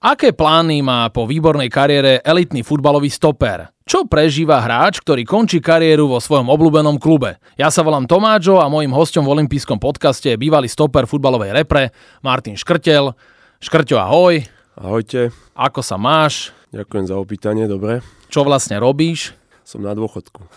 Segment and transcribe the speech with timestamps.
[0.00, 3.68] Aké plány má po výbornej kariére elitný futbalový stoper?
[3.84, 7.36] Čo prežíva hráč, ktorý končí kariéru vo svojom obľúbenom klube?
[7.60, 11.92] Ja sa volám Tomáčo a mojim hostom v olympijskom podcaste je bývalý stoper futbalovej repre
[12.24, 13.12] Martin Škrtel.
[13.60, 14.40] Škrťo, ahoj.
[14.80, 15.36] Ahojte.
[15.52, 16.56] Ako sa máš?
[16.72, 18.00] Ďakujem za opýtanie, dobre.
[18.32, 19.36] Čo vlastne robíš?
[19.68, 20.48] Som na dôchodku.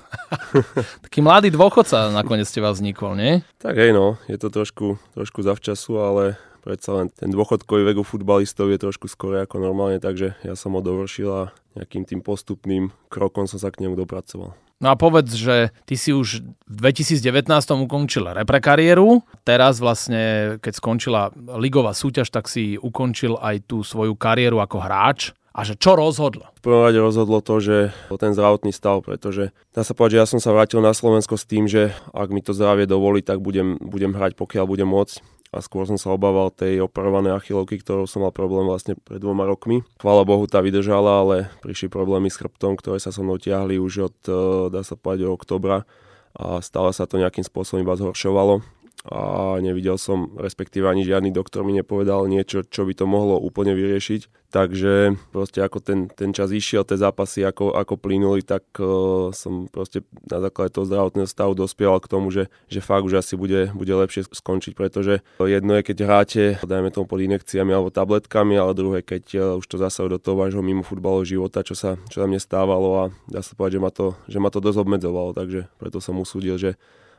[1.03, 3.43] Taký mladý dôchodca nakoniec ste vás vznikol, nie?
[3.59, 8.05] Tak hej no, je to trošku, trošku zavčasu, ale predsa len ten dôchodkový vek u
[8.07, 11.43] futbalistov je trošku skôr ako normálne, takže ja som ho dovršil a
[11.75, 14.55] nejakým tým postupným krokom som sa k nemu dopracoval.
[14.83, 17.47] No a povedz, že ty si už v 2019
[17.87, 21.21] ukončil repre kariéru, teraz vlastne, keď skončila
[21.55, 25.31] ligová súťaž, tak si ukončil aj tú svoju kariéru ako hráč.
[25.53, 26.49] A že čo rozhodlo?
[26.57, 30.27] V prvom rade rozhodlo to, že ten zdravotný stav, pretože dá sa povedať, že ja
[30.27, 33.77] som sa vrátil na Slovensko s tým, že ak mi to zdravie dovolí, tak budem,
[33.77, 35.21] budem hrať, pokiaľ budem môcť
[35.53, 39.45] a skôr som sa obával tej operovanej achilovky, ktorou som mal problém vlastne pred dvoma
[39.45, 39.85] rokmi.
[40.01, 43.93] Chvála Bohu tá vydržala, ale prišli problémy s chrbtom, ktoré sa so mnou ťahli už
[44.09, 44.35] od, eh,
[44.73, 45.85] dá sa povedať, oktobra
[46.33, 48.65] a stále sa to nejakým spôsobom iba zhoršovalo
[49.03, 53.75] a nevidel som, respektíve ani žiadny doktor mi nepovedal niečo, čo by to mohlo úplne
[53.75, 54.47] vyriešiť.
[54.47, 59.67] Takže proste ako ten, ten čas išiel, tie zápasy ako, ako plynuli, tak uh, som
[59.67, 63.73] proste na základe toho zdravotného stavu dospieval k tomu, že, že fakt už asi bude,
[63.73, 68.77] bude lepšie skončiť, pretože jedno je, keď hráte, dajme tomu pod inekciami alebo tabletkami, ale
[68.77, 72.23] druhé, keď uh, už to zasahuje do toho vášho mimo futbalového života, čo sa, čo
[72.23, 75.33] sa mne stávalo a dá sa povedať, že ma to, že ma to dosť obmedzovalo,
[75.33, 76.77] takže preto som usúdil, že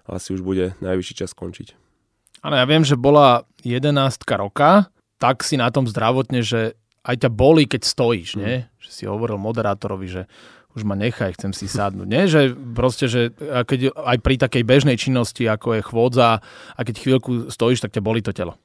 [0.08, 1.74] asi už bude najvyšší čas skončiť.
[2.44, 3.88] Áno, ja viem, že bola 11
[4.36, 8.40] roka, tak si na tom zdravotne, že aj ťa boli, keď stojíš, mm.
[8.40, 8.56] nie?
[8.80, 10.22] Že si hovoril moderátorovi, že
[10.74, 12.08] už ma nechaj, chcem si sadnúť.
[12.08, 16.42] Nie, že proste, že keď aj pri takej bežnej činnosti, ako je chôdza,
[16.74, 18.58] a keď chvíľku stojíš, tak ťa boli to telo.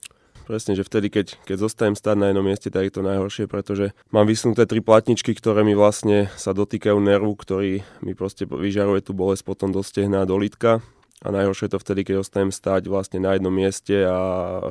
[0.50, 3.94] Presne, že vtedy, keď, keď zostajem stáť na jednom mieste, tak je to najhoršie, pretože
[4.10, 9.14] mám vysnuté tri platničky, ktoré mi vlastne sa dotýkajú nervu, ktorý mi proste vyžaruje tú
[9.14, 10.82] bolesť potom do stehna a do lítka
[11.20, 14.18] a najhoršie je to vtedy, keď ostanem stať vlastne na jednom mieste a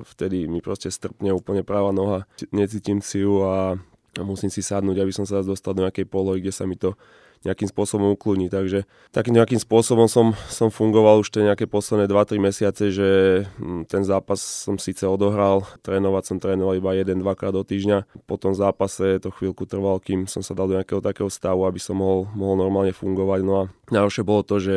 [0.00, 2.24] vtedy mi proste strpne úplne práva noha.
[2.48, 3.76] Necítim si ju a
[4.16, 6.96] musím si sadnúť, aby som sa dostal do nejakej polohy, kde sa mi to
[7.46, 8.50] nejakým spôsobom ukludní.
[8.50, 13.08] Takže takým nejakým spôsobom som, som fungoval už tie nejaké posledné 2-3 mesiace, že
[13.58, 18.26] hm, ten zápas som síce odohral, trénovať som trénoval iba 1-2 krát do týždňa.
[18.26, 21.78] Po tom zápase to chvíľku trval, kým som sa dal do nejakého takého stavu, aby
[21.78, 23.40] som mohol, mohol normálne fungovať.
[23.46, 24.76] No a najhoršie bolo to, že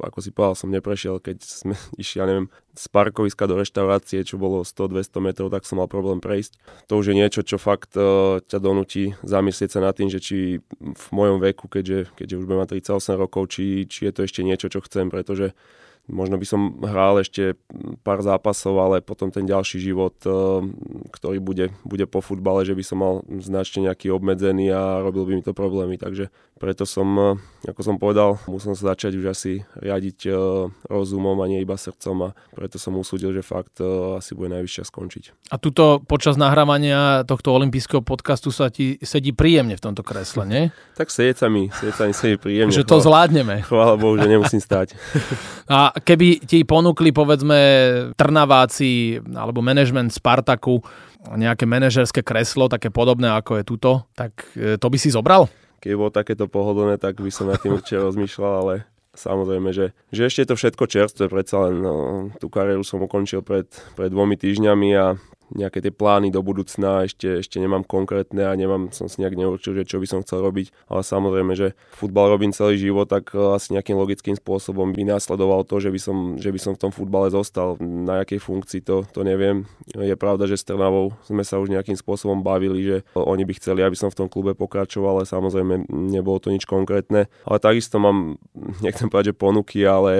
[0.00, 4.34] ako si povedal, som neprešiel, keď sme išli, ja neviem, z parkoviska do reštaurácie, čo
[4.34, 6.58] bolo 100-200 metrov, tak som mal problém prejsť.
[6.90, 10.58] To už je niečo, čo fakt uh, ťa donúti zamyslieť sa nad tým, že či
[10.82, 14.42] v mojom veku, keďže, keďže už budem mať 38 rokov, či, či je to ešte
[14.42, 15.54] niečo, čo chcem, pretože
[16.04, 17.56] Možno by som hral ešte
[18.04, 20.30] pár zápasov, ale potom ten ďalší život, eh,
[21.08, 25.32] ktorý bude, bude po futbale, že by som mal značne nejaký obmedzený a robil by
[25.40, 25.96] mi to problémy.
[25.96, 26.28] Takže
[26.64, 30.34] preto som, eh, ako som povedal, musel sa začať už asi riadiť eh,
[30.88, 33.84] rozumom a nie iba srdcom a preto som usúdil, že fakt
[34.16, 35.52] asi bude najvyššia skončiť.
[35.52, 40.72] A tuto počas nahrávania tohto olympijského podcastu sa ti sedí príjemne v tomto kresle, nie?
[40.98, 42.72] tak sedieť sa mi, sedieť sa mi sedí príjemne.
[42.72, 43.60] Že to zvládneme.
[43.68, 44.96] Chvála Bohu, že nemusím stať.
[45.68, 47.58] a keby ti ponúkli povedzme
[48.16, 50.80] Trnaváci alebo management Spartaku
[51.32, 55.48] nejaké manažerské kreslo, také podobné ako je tuto, tak e, to by si zobral?
[55.84, 58.74] Keby bolo takéto pohodlné, tak by som na tým určite rozmýšľal, ale
[59.12, 61.94] samozrejme, že, že ešte je to všetko čerstvé, predsa len no,
[62.40, 65.20] tú kariéru som ukončil pred, pred dvomi týždňami a
[65.54, 69.78] nejaké tie plány do budúcna ešte, ešte nemám konkrétne a nemám, som si nejak neurčil,
[69.78, 73.38] že čo by som chcel robiť, ale samozrejme, že futbal robím celý život, tak eh,
[73.38, 76.90] asi nejakým logickým spôsobom by následoval to, že by som, že by som v tom
[76.90, 77.78] futbale zostal.
[77.80, 79.64] Na akej funkcii to, to neviem.
[79.94, 83.86] Je pravda, že s Trnavou sme sa už nejakým spôsobom bavili, že oni by chceli,
[83.86, 87.30] aby som v tom klube pokračoval, ale samozrejme nebolo to nič konkrétne.
[87.46, 88.36] Ale takisto mám,
[88.82, 90.12] nechcem povedať, že ponuky, ale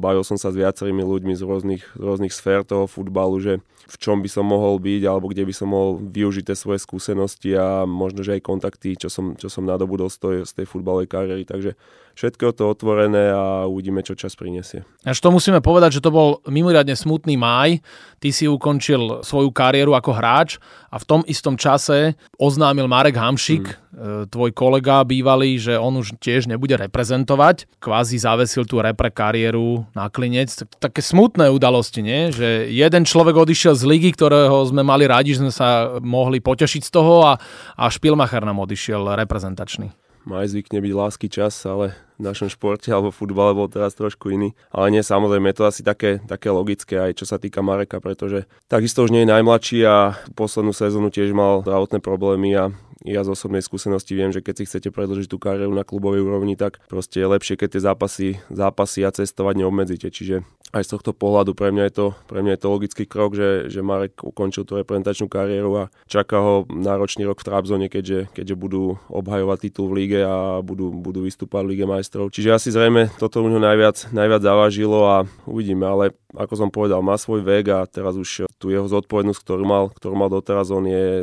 [0.00, 3.52] bavil som sa s viacerými ľuďmi z rôznych, z rôznych sfér toho futbalu, že
[3.84, 7.50] v čom by som mohol byť alebo kde by som mohol využiť tie svoje skúsenosti
[7.58, 11.10] a možno, že aj kontakty, čo som, čo som nadobudol z tej, z tej futbalovej
[11.10, 11.42] kariéry.
[11.42, 11.74] Takže
[12.14, 14.86] všetko to otvorené a uvidíme, čo čas prinesie.
[15.02, 17.82] Až to musíme povedať, že to bol mimoriadne smutný máj.
[18.22, 23.66] Ty si ukončil svoju kariéru ako hráč a v tom istom čase oznámil Marek Hamšik,
[23.66, 23.83] hmm.
[24.28, 27.70] Tvoj kolega bývalý, že on už tiež nebude reprezentovať.
[27.78, 30.50] Kvázi zavesil tú repre kariéru na klinec.
[30.82, 32.34] Také smutné udalosti, nie?
[32.34, 36.82] Že jeden človek odišiel z ligy, ktorého sme mali radi, že sme sa mohli potešiť
[36.82, 37.32] z toho a,
[37.78, 39.94] a Špilmacher nám odišiel reprezentačný
[40.24, 44.32] má aj zvykne byť lásky čas, ale v našom športe alebo futbale bol teraz trošku
[44.32, 44.56] iný.
[44.72, 48.48] Ale nie, samozrejme, je to asi také, také logické aj čo sa týka Mareka, pretože
[48.66, 52.72] takisto už nie je najmladší a poslednú sezónu tiež mal zdravotné problémy a
[53.04, 56.56] ja z osobnej skúsenosti viem, že keď si chcete predlžiť tú kariéru na klubovej úrovni,
[56.56, 60.08] tak proste je lepšie, keď tie zápasy, zápasy a cestovať neobmedzíte.
[60.08, 60.40] Čiže
[60.74, 63.70] aj z tohto pohľadu pre mňa je to, pre mňa je to logický krok, že,
[63.70, 68.56] že Marek ukončil tú reprezentačnú kariéru a čaká ho náročný rok v Trabzone, keďže, keďže
[68.58, 72.32] budú obhajovať titul v líge a budú, budú vystúpať v Líge majstrov.
[72.32, 75.16] Čiže asi zrejme toto u neho najviac, najviac zavážilo a
[75.46, 79.64] uvidíme, ale ako som povedal, má svoj vek a teraz už tu jeho zodpovednosť, ktorú
[79.68, 81.20] mal, ktorú mal doteraz, on je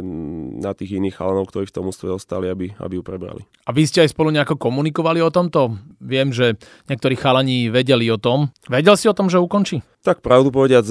[0.62, 3.50] na tých iných chalanov, ktorí v tom ústve ostali, aby, aby ju prebrali.
[3.66, 5.74] A vy ste aj spolu nejako komunikovali o tomto?
[5.98, 8.54] Viem, že niektorí chalani vedeli o tom.
[8.70, 9.82] Vedel si o tom, že ukončí?
[10.06, 10.86] Tak pravdu povediac,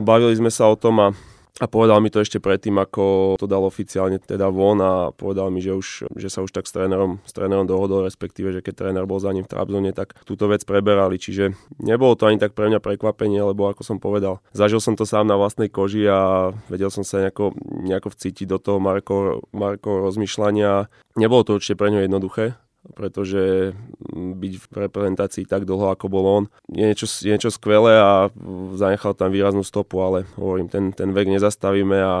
[0.00, 1.08] bavili sme sa o tom a
[1.56, 5.64] a povedal mi to ešte predtým, ako to dal oficiálne teda von a povedal mi,
[5.64, 9.04] že, už, že sa už tak s trénerom, s trénerom dohodol, respektíve, že keď tréner
[9.08, 11.16] bol za ním v Trabzone, tak túto vec preberali.
[11.16, 15.08] Čiže nebolo to ani tak pre mňa prekvapenie, lebo ako som povedal, zažil som to
[15.08, 17.56] sám na vlastnej koži a vedel som sa nejako,
[17.88, 20.92] nejako vcítiť do toho Marko, Marko rozmýšľania.
[21.16, 22.60] Nebolo to určite pre ňo jednoduché,
[22.94, 23.74] pretože
[24.14, 28.30] byť v reprezentácii tak dlho, ako bol on, je niečo, je niečo skvelé a
[28.76, 32.14] zanechal tam výraznú stopu, ale hovorím, ten, ten vek nezastavíme a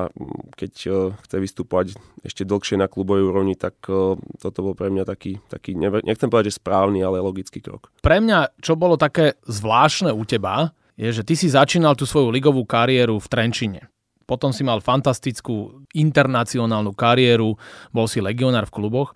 [0.56, 0.90] keď e,
[1.22, 1.86] chce vystúpať
[2.26, 6.50] ešte dlhšie na klubovej úrovni, tak e, toto bol pre mňa taký, taký nechcem povedať,
[6.50, 7.92] že správny, ale logický krok.
[8.02, 12.32] Pre mňa, čo bolo také zvláštne u teba, je, že ty si začínal tú svoju
[12.32, 13.80] ligovú kariéru v Trenčine.
[14.26, 17.54] Potom si mal fantastickú internacionálnu kariéru,
[17.94, 19.14] bol si legionár v kluboch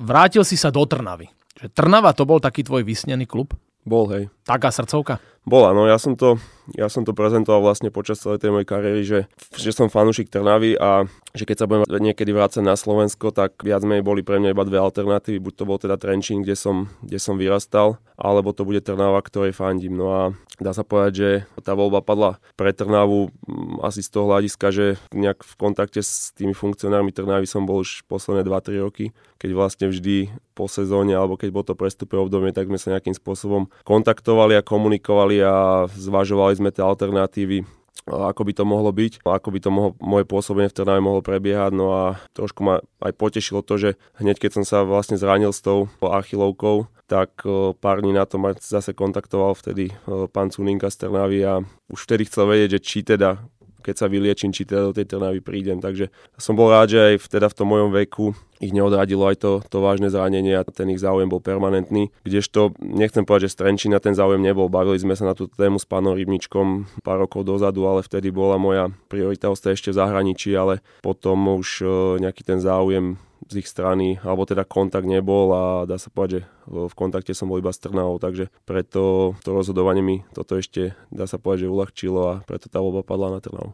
[0.00, 1.28] vrátil si sa do Trnavy.
[1.60, 3.52] Že Trnava to bol taký tvoj vysnený klub?
[3.84, 4.24] Bol, hej.
[4.48, 5.20] Taká srdcovka?
[5.48, 6.36] Bola, no ja som to,
[6.76, 9.20] ja som to prezentoval vlastne počas celej tej mojej kariéry, že,
[9.56, 13.80] že som fanúšik Trnavy a že keď sa budem niekedy vrácať na Slovensko, tak viac
[13.80, 15.40] menej boli pre mňa iba dve alternatívy.
[15.40, 19.56] Buď to bol teda Trenčín, kde som, kde som vyrastal, alebo to bude Trnava, ktorej
[19.56, 19.96] fandím.
[19.96, 20.22] No a
[20.60, 21.28] dá sa povedať, že
[21.62, 26.36] tá voľba padla pre Trnavu mm, asi z toho hľadiska, že nejak v kontakte s
[26.36, 31.38] tými funkcionármi Trnavy som bol už posledné 2-3 roky, keď vlastne vždy po sezóne, alebo
[31.38, 36.58] keď bol to prestupové obdobie, tak sme sa nejakým spôsobom kontaktovali a komunikovali a zvažovali
[36.58, 37.62] sme tie alternatívy
[38.10, 41.72] ako by to mohlo byť, ako by to mohlo, moje pôsobenie v Trnave mohlo prebiehať.
[41.76, 42.04] No a
[42.34, 46.90] trošku ma aj potešilo to, že hneď keď som sa vlastne zranil s tou achilovkou,
[47.06, 47.42] tak
[47.82, 49.90] pár dní na to ma zase kontaktoval vtedy
[50.30, 53.42] pán Cuninka z Trnavy a už vtedy chcel vedieť, že či teda
[53.80, 55.80] keď sa vyliečím, či teda do tej Trnavy prídem.
[55.80, 59.40] Takže som bol rád, že aj v, teda v tom mojom veku ich neodradilo aj
[59.40, 62.12] to, to vážne zranenie a ten ich záujem bol permanentný.
[62.28, 64.68] Kdežto, nechcem povedať, že z Trenčína ten záujem nebol.
[64.68, 68.60] Bavili sme sa na tú tému s pánom Rybničkom pár rokov dozadu, ale vtedy bola
[68.60, 71.84] moja priorita ostať ešte v zahraničí, ale potom už e,
[72.20, 73.16] nejaký ten záujem
[73.48, 77.48] z ich strany, alebo teda kontakt nebol a dá sa povedať, že v kontakte som
[77.48, 81.72] bol iba s Trnavou, takže preto to rozhodovanie mi toto ešte, dá sa povedať, že
[81.72, 83.72] uľahčilo a preto tá voľba padla na Trnavu.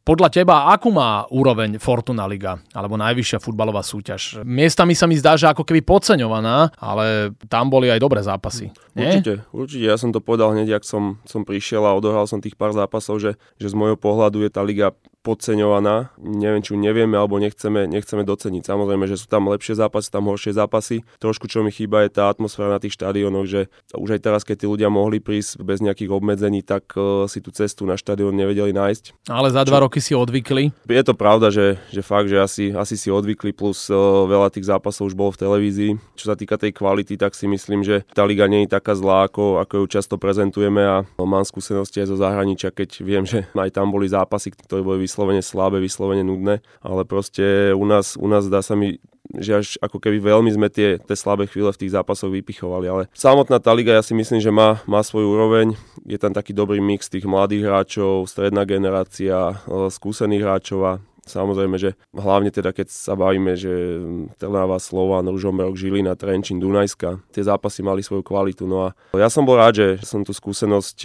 [0.00, 4.40] Podľa teba, akú má úroveň Fortuna Liga, alebo najvyššia futbalová súťaž?
[4.48, 8.72] Miestami sa mi zdá, že ako keby podceňovaná, ale tam boli aj dobré zápasy.
[8.96, 9.20] Nie?
[9.20, 9.84] Určite, určite.
[9.84, 13.20] Ja som to povedal hneď, ak som, som prišiel a odohral som tých pár zápasov,
[13.20, 16.16] že, že z môjho pohľadu je tá liga podceňovaná.
[16.20, 18.62] Neviem, či ju nevieme alebo nechceme, nechceme doceniť.
[18.64, 21.04] Samozrejme, že sú tam lepšie zápasy, tam horšie zápasy.
[21.20, 24.64] Trošku, čo mi chýba, je tá atmosféra na tých štadiónoch, že už aj teraz, keď
[24.64, 28.72] tí ľudia mohli prísť bez nejakých obmedzení, tak uh, si tú cestu na štadión nevedeli
[28.72, 29.28] nájsť.
[29.28, 29.84] Ale za dva čo?
[29.84, 30.72] roky si odvykli.
[30.88, 34.72] Je to pravda, že, že fakt, že asi, asi si odvykli, plus uh, veľa tých
[34.72, 35.92] zápasov už bolo v televízii.
[36.16, 39.28] Čo sa týka tej kvality, tak si myslím, že tá liga nie je taká zlá,
[39.28, 43.76] ako, ako ju často prezentujeme a mám skúsenosti aj zo zahraničia, keď viem, že aj
[43.76, 48.46] tam boli zápasy, ktoré boli vyslovene slabé, vyslovene nudné, ale proste u nás, u nás
[48.46, 49.02] dá sa mi
[49.38, 52.90] že až ako keby veľmi sme tie, tie slabé chvíle v tých zápasoch vypichovali.
[52.90, 55.78] Ale samotná tá liga ja si myslím, že má, má svoju úroveň.
[56.02, 60.92] Je tam taký dobrý mix tých mladých hráčov, stredná generácia, skúsených hráčov a
[61.30, 64.02] Samozrejme, že hlavne teda keď sa bavíme, že
[64.36, 68.66] Trnava, Slovan, Ružomberok, Žilina, Trenčín, Dunajska, tie zápasy mali svoju kvalitu.
[68.66, 70.96] No a ja som bol rád, že som tú skúsenosť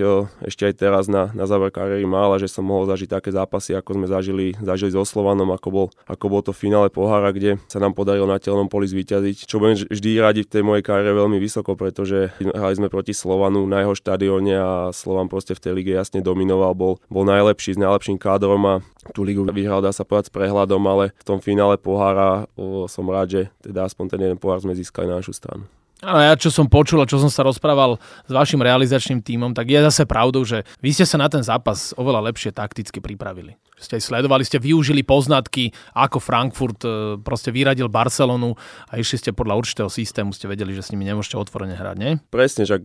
[0.43, 3.77] ešte aj teraz na, na záver kariéry mal a že som mohol zažiť také zápasy,
[3.77, 7.77] ako sme zažili, zažili so Slovanom, ako bol, ako bol to finále pohára, kde sa
[7.77, 9.45] nám podarilo na telnom poli zvíťaziť.
[9.45, 13.67] Čo budem vždy radi v tej mojej kariére veľmi vysoko, pretože hrali sme proti Slovanu
[13.67, 17.81] na jeho štadióne a Slovan proste v tej lige jasne dominoval, bol, bol najlepší s
[17.81, 18.73] najlepším kádrom a
[19.13, 22.47] tú ligu vyhral, dá sa povedať, s prehľadom, ale v tom finále pohára
[22.87, 25.67] som rád, že teda aspoň ten jeden pohár sme získali na našu stranu.
[26.03, 27.95] Ale ja čo som počul a čo som sa rozprával
[28.27, 31.95] s vašim realizačným tímom, tak je zase pravdou, že vy ste sa na ten zápas
[31.95, 33.55] oveľa lepšie takticky pripravili.
[33.75, 38.55] Ste sledovali, ste využili poznatky, ako Frankfurt e, proste vyradil Barcelonu
[38.87, 42.15] a išli ste podľa určitého systému, ste vedeli, že s nimi nemôžete otvorene hrať, nie?
[42.31, 42.79] Presne, že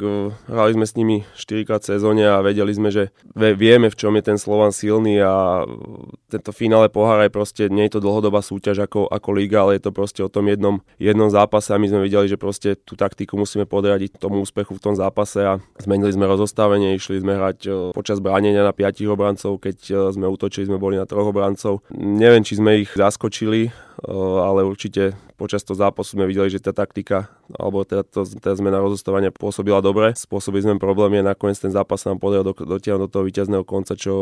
[0.50, 4.34] hrali sme s nimi 4 krát sezóne a vedeli sme, že vieme, v čom je
[4.34, 5.62] ten Slovan silný a
[6.26, 9.86] tento finále pohára je proste, nie je to dlhodobá súťaž ako, ako liga, ale je
[9.86, 13.40] to proste o tom jednom, jednom zápase a my sme videli, že proste tú taktiku
[13.40, 17.70] musíme podradiť tomu úspechu v tom zápase a zmenili sme rozostavenie, išli sme hrať e,
[17.96, 21.80] počas bránenia na 5 obrancov, keď e, sme útočili, sme boli na troch obrancov.
[21.96, 23.72] Neviem, či sme ich zaskočili, eh,
[24.44, 28.76] ale určite počas toho zápasu sme videli, že tá taktika alebo tá, to, tá zmena
[28.76, 30.12] rozostovania pôsobila dobre.
[30.12, 33.96] Spôsobili sme problémy a nakoniec ten zápas nám podaril do, dotiahnuť do toho víťazného konca,
[33.96, 34.14] čo,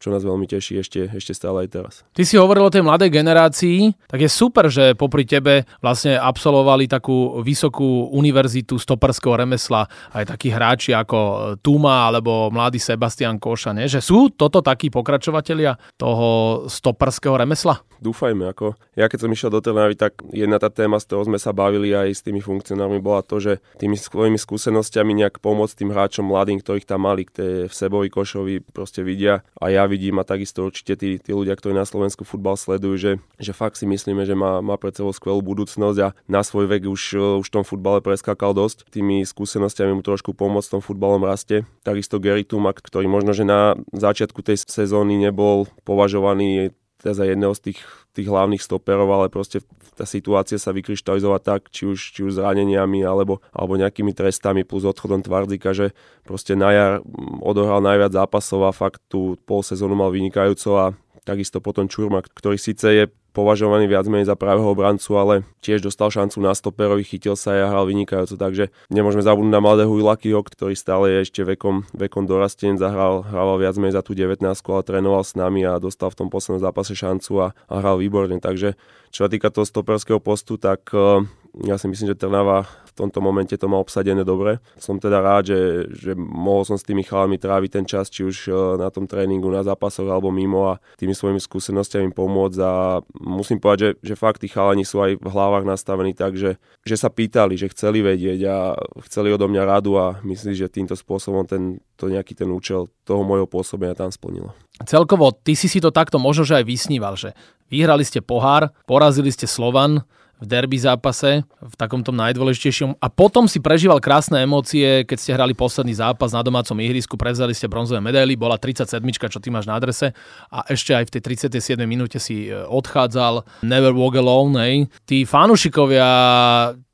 [0.00, 1.92] čo nás veľmi teší ešte, ešte stále aj teraz.
[2.16, 6.88] Ty si hovoril o tej mladej generácii, tak je super, že popri tebe vlastne absolvovali
[6.88, 9.84] takú vysokú univerzitu stoperského remesla
[10.16, 13.90] aj takí hráči ako Tuma alebo mladý Sebastian Koša, nie?
[13.90, 17.82] že sú toto takí pokračovatelia toho stoperského remesla?
[18.00, 21.38] Dúfajme, ako ja keď som išiel do Trnavy, tak jedna tá téma, z toho sme
[21.40, 25.90] sa bavili aj s tými funkcionármi, bola to, že tými svojimi skúsenostiami nejak pomôcť tým
[25.90, 30.24] hráčom mladým, ktorých tam mali, ktoré v Sebovi Košovi proste vidia a ja vidím a
[30.24, 34.24] takisto určite tí, tí ľudia, ktorí na Slovensku futbal sledujú, že, že fakt si myslíme,
[34.24, 37.02] že má, má pred sebou skvelú budúcnosť a na svoj vek už,
[37.42, 38.88] už v tom futbale preskakal dosť.
[38.90, 41.66] Tými skúsenostiami mu trošku pomôcť v tom futbalom raste.
[41.82, 47.52] Takisto Gary Tumak, ktorý možno, že na začiatku tej sezóny nebol považovaný teda za jedného
[47.52, 47.80] z tých,
[48.16, 49.60] tých hlavných stoperov, ale proste
[49.94, 54.82] tá situácia sa vykryštalizovala tak, či už, či už zraneniami alebo, alebo nejakými trestami plus
[54.82, 55.94] odchodom Tvardika, že
[56.26, 56.92] proste na jar
[57.40, 60.86] odohral najviac zápasov a fakt tú pol sezónu mal vynikajúco a
[61.24, 63.04] takisto potom Čurmak, ktorý síce je
[63.34, 67.66] považovaný viac menej za pravého obrancu, ale tiež dostal šancu na stoperovi, chytil sa a
[67.66, 72.78] hral vynikajúco, takže nemôžeme zabudnúť na mladého Ilakyho, ktorý stále je ešte vekom, vekom dorasteň,
[72.78, 76.28] zahral, hral viac menej za tú 19, ale trénoval s nami a dostal v tom
[76.30, 78.78] poslednom zápase šancu a, a hral výborne, takže
[79.10, 81.26] čo sa týka toho stoperského postu, tak uh,
[81.62, 84.58] ja si myslím, že Trnava v tomto momente to má obsadené dobre.
[84.78, 85.60] Som teda rád, že,
[85.94, 89.50] že mohol som s tými chalami tráviť ten čas, či už e, na tom tréningu,
[89.50, 94.42] na zápasoch alebo mimo a tými svojimi skúsenostiami pomôcť a musím povedať, že, že fakt
[94.42, 98.40] tí chalani sú aj v hlavách nastavení tak, že, že sa pýtali, že chceli vedieť
[98.46, 102.90] a chceli odo mňa radu a myslím, že týmto spôsobom ten, to nejaký ten účel
[103.02, 104.54] toho môjho pôsobenia tam splnilo.
[104.86, 107.34] Celkovo, ty si si to takto možno, že aj vysníval, že
[107.70, 110.02] vyhrali ste pohár, porazili ste Slovan,
[110.44, 113.00] v derby zápase, v takomto najdôležitejšom.
[113.00, 117.56] A potom si prežíval krásne emócie, keď ste hrali posledný zápas na domácom ihrisku, prevzali
[117.56, 119.00] ste bronzové medaily, bola 37,
[119.32, 120.12] čo ty máš na adrese
[120.52, 121.22] a ešte aj v tej
[121.56, 121.80] 37.
[121.88, 124.54] minúte si e, odchádzal Never Walk Alone.
[124.60, 124.76] Hej.
[125.08, 126.08] Tí fanúšikovia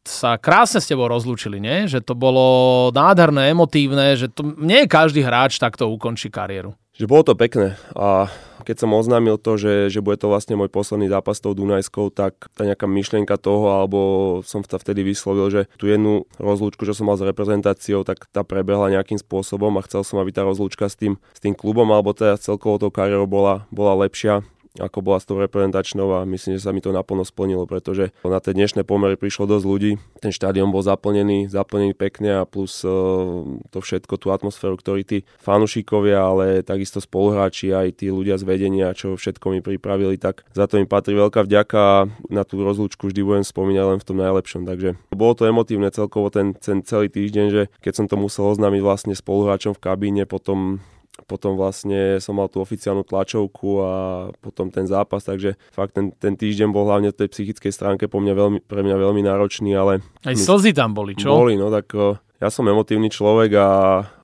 [0.01, 1.85] sa krásne s tebou rozlúčili, nie?
[1.85, 2.45] Že to bolo
[2.97, 6.73] nádherné, emotívne, že to nie každý hráč takto ukončí kariéru.
[7.01, 7.81] Že bolo to pekné.
[7.97, 8.29] A
[8.69, 12.13] keď som oznámil to, že, že bude to vlastne môj posledný zápas s tou Dunajskou,
[12.13, 13.99] tak tá nejaká myšlienka toho, alebo
[14.45, 18.45] som sa vtedy vyslovil, že tú jednu rozlúčku, čo som mal s reprezentáciou, tak tá
[18.45, 22.13] prebehla nejakým spôsobom a chcel som, aby tá rozlúčka s tým, s tým klubom, alebo
[22.13, 24.45] teda celkovo tou kariérou bola, bola lepšia
[24.79, 28.39] ako bola s tou reprezentačnou a myslím, že sa mi to naplno splnilo, pretože na
[28.39, 29.93] tie dnešné pomery prišlo dosť ľudí.
[30.23, 33.43] Ten štádion bol zaplnený, zaplnený pekne a plus uh,
[33.75, 38.95] to všetko, tú atmosféru, ktorý tí fanúšikovia, ale takisto spoluhráči, aj tí ľudia z vedenia,
[38.95, 42.07] čo všetko mi pripravili, tak za to mi patrí veľká vďaka.
[42.31, 44.63] Na tú rozlúčku vždy budem spomínať len v tom najlepšom.
[44.69, 48.81] Takže bolo to emotívne celkovo ten, ten celý týždeň, že keď som to musel oznámiť
[48.85, 50.79] vlastne spoluhráčom v kabíne, potom
[51.27, 53.93] potom vlastne som mal tú oficiálnu tlačovku a
[54.39, 58.23] potom ten zápas, takže fakt ten, ten týždeň bol hlavne v tej psychickej stránke po
[58.23, 60.05] mňa veľmi, pre mňa veľmi náročný, ale...
[60.23, 61.33] Aj slzy tam boli, čo?
[61.33, 61.91] Boli, no tak
[62.41, 63.69] ja som emotívny človek a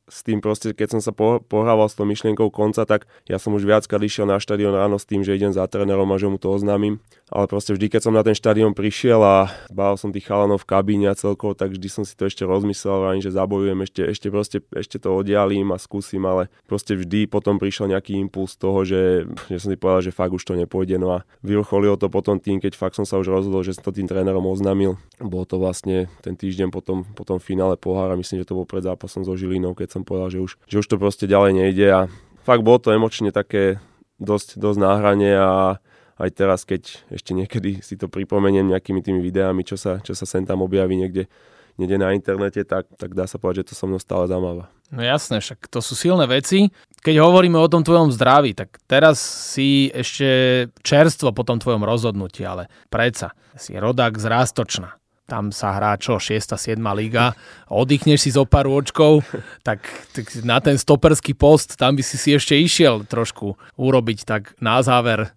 [0.07, 1.11] s tým proste, keď som sa
[1.43, 5.07] pohrával s tou myšlienkou konca, tak ja som už viackrát išiel na štadión ráno s
[5.07, 7.03] tým, že idem za trénerom a že mu to oznámim.
[7.27, 10.71] Ale proste vždy, keď som na ten štadión prišiel a bál som tých chalanov v
[10.71, 14.29] kabíne a celkovo, tak vždy som si to ešte rozmyslel, ani že zabojujem, ešte, ešte
[14.31, 19.27] proste ešte to oddialím a skúsim, ale proste vždy potom prišiel nejaký impuls toho, že,
[19.51, 21.03] že som si povedal, že fakt už to nepôjde.
[21.03, 23.91] No a vyvrcholilo to potom tým, keď fakt som sa už rozhodol, že som to
[23.91, 24.95] tým trénerom oznámil.
[25.19, 29.27] Bolo to vlastne ten týždeň potom, potom finále pohára, myslím, že to bol pred zápasom
[29.27, 32.01] so Žilinou, keď som povedal, že už, že už to proste ďalej nejde a
[32.45, 33.81] fakt bolo to emočne také
[34.21, 35.81] dosť, dosť náhranie a
[36.17, 40.25] aj teraz, keď ešte niekedy si to pripomeniem nejakými tými videami, čo sa, čo sa
[40.25, 41.29] sem tam objaví niekde,
[41.77, 44.73] niekde na internete, tak, tak dá sa povedať, že to so mnou stále zamáva.
[44.89, 46.71] No jasné, však to sú silné veci.
[47.03, 52.47] Keď hovoríme o tom tvojom zdraví, tak teraz si ešte čerstvo po tom tvojom rozhodnutí,
[52.47, 56.55] ale predsa si rodák z Rástočna tam sa hrá čo, 6.
[56.55, 56.79] 7.
[56.95, 57.35] liga,
[57.67, 59.27] oddychneš si zo pár očkov,
[59.67, 59.83] tak,
[60.15, 64.79] tak na ten stoperský post, tam by si si ešte išiel trošku urobiť tak na
[64.87, 65.35] záver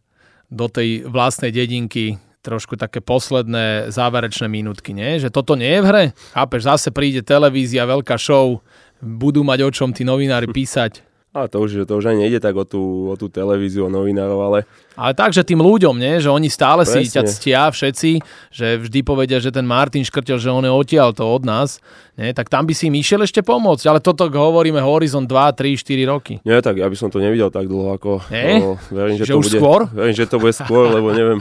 [0.49, 5.19] do tej vlastnej dedinky trošku také posledné záverečné minútky, nie?
[5.19, 6.03] Že toto nie je v hre?
[6.31, 8.63] Chápeš, zase príde televízia, veľká show,
[9.03, 11.08] budú mať o čom tí novinári písať.
[11.29, 14.49] A to už, to už ani nejde tak o tú, o tú televíziu, o novinárov,
[14.49, 14.59] ale...
[14.97, 16.17] Ale tak, že tým ľuďom, nie?
[16.17, 17.05] že oni stále Presne.
[17.05, 18.11] si ťa ctia všetci,
[18.49, 21.85] že vždy povedia, že ten Martin škrtel, že on je odtiaľ to od nás,
[22.17, 22.33] nie?
[22.33, 26.09] tak tam by si im išiel ešte pomôcť, ale toto hovoríme horizont 2, 3, 4
[26.09, 26.33] roky.
[26.41, 28.25] Nie, tak ja by som to nevidel tak dlho, ako...
[28.33, 28.57] Nie?
[28.57, 29.79] No, verím, že, že to už bude, skôr?
[29.93, 31.39] Verím, že to bude skôr, lebo neviem,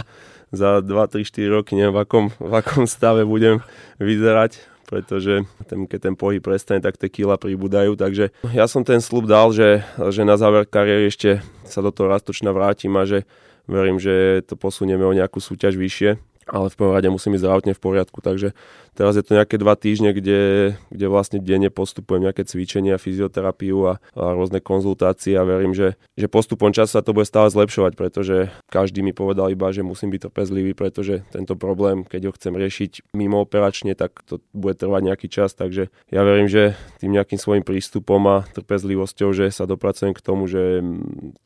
[0.52, 3.64] za 2, 3, 4 roky, neviem, v akom, v akom stave budem
[3.96, 7.92] vyzerať pretože ten, keď ten pohyb prestane, tak tie kila pribúdajú.
[7.92, 12.08] Takže ja som ten slub dal, že, že na záver kariéry ešte sa do toho
[12.08, 13.28] rastočna vrátim a že
[13.68, 16.16] verím, že to posunieme o nejakú súťaž vyššie
[16.48, 18.56] ale v prvom rade musím ísť zdravotne v poriadku, takže
[18.98, 24.02] Teraz je to nejaké dva týždne, kde, kde vlastne denne postupujem nejaké cvičenia, fyzioterapiu a,
[24.18, 28.50] a rôzne konzultácie a verím, že, že postupom času sa to bude stále zlepšovať, pretože
[28.66, 33.14] každý mi povedal iba, že musím byť trpezlivý, pretože tento problém, keď ho chcem riešiť
[33.14, 37.62] mimo operačne, tak to bude trvať nejaký čas, takže ja verím, že tým nejakým svojim
[37.62, 40.82] prístupom a trpezlivosťou, že sa dopracujem k tomu, že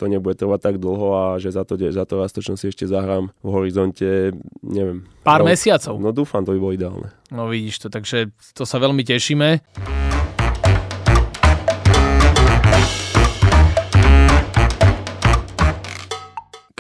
[0.01, 3.29] to nebude trvať tak dlho a že za to, za to rastočnom si ešte zahrám
[3.45, 4.33] v horizonte,
[4.65, 5.05] neviem.
[5.21, 6.01] Pár no, mesiacov.
[6.01, 7.13] No dúfam, to by bolo ideálne.
[7.33, 10.12] No vidíš to, takže to sa veľmi tešíme.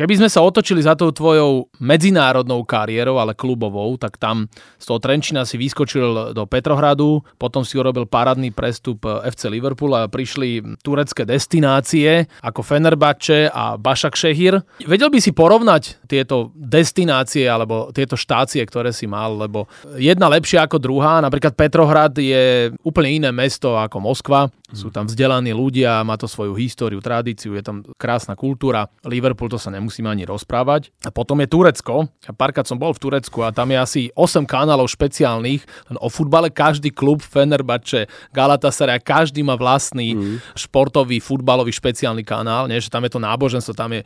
[0.02, 4.99] Keby sme sa otočili za tou tvojou medzinárodnou kariérou, ale klubovou, tak tam z toho
[4.99, 11.23] Trenčina si vyskočil do Petrohradu, potom si urobil parádny prestup FC Liverpool a prišli turecké
[11.23, 14.59] destinácie ako Fenerbahce a Bašak Šehir.
[14.82, 19.71] Vedel by si porovnať tieto destinácie alebo tieto štácie, ktoré si mal, lebo
[20.02, 25.52] jedna lepšia ako druhá, napríklad Petrohrad je úplne iné mesto ako Moskva, sú tam vzdelaní
[25.52, 28.88] ľudia, má to svoju históriu, tradíciu, je tam krásna kultúra.
[29.04, 30.88] Liverpool to sa nemusíme ani rozprávať.
[31.04, 32.08] A potom je Turecko.
[32.08, 36.48] A párkrát som bol v Turecku a tam je asi 8 kanálov špeciálnych o futbale.
[36.48, 40.56] Každý klub Fenerbahce, Galatasaray, každý má vlastný mm.
[40.56, 42.66] športový, futbalový špeciálny kanál.
[42.66, 44.02] Nie, že tam je to náboženstvo, tam je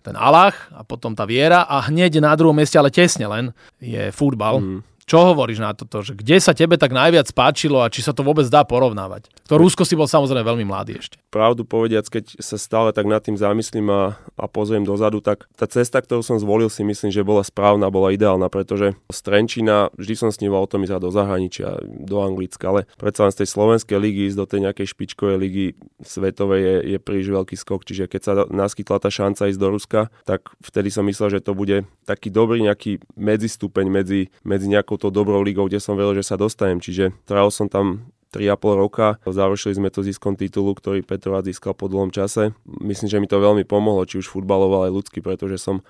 [0.00, 4.08] ten Allah a potom tá viera a hneď na druhom mieste, ale tesne len, je
[4.12, 4.60] futbal.
[4.60, 4.80] Mm.
[5.10, 8.22] Čo hovoríš na toto, že kde sa tebe tak najviac páčilo a či sa to
[8.22, 9.26] vôbec dá porovnávať?
[9.50, 11.18] To Rusko si bol samozrejme veľmi mladý ešte.
[11.34, 15.66] Pravdu povediac, keď sa stále tak nad tým zamyslím a, a pozriem dozadu, tak tá
[15.66, 20.14] cesta, ktorú som zvolil, si myslím, že bola správna, bola ideálna, pretože z Trenčína vždy
[20.14, 23.98] som sníval o tom ísť do zahraničia, do Anglicka, ale predsa len z tej slovenskej
[23.98, 25.66] ligy ísť do tej nejakej špičkovej ligy
[26.06, 27.82] svetovej je, je príliš veľký skok.
[27.82, 31.58] Čiže keď sa naskytla tá šanca ísť do Ruska, tak vtedy som myslel, že to
[31.58, 36.28] bude taký dobrý nejaký medzistupeň medzi, medzi nejakou tou dobrou ligou, kde som veril, že
[36.28, 36.78] sa dostanem.
[36.78, 39.18] Čiže trajal som tam 3,5 roka.
[39.26, 42.54] Završili sme to ziskom titulu, ktorý Petrovat získal po dlhom čase.
[42.68, 45.82] Myslím, že mi to veľmi pomohlo, či už futbalovo, ale ľudsky, pretože som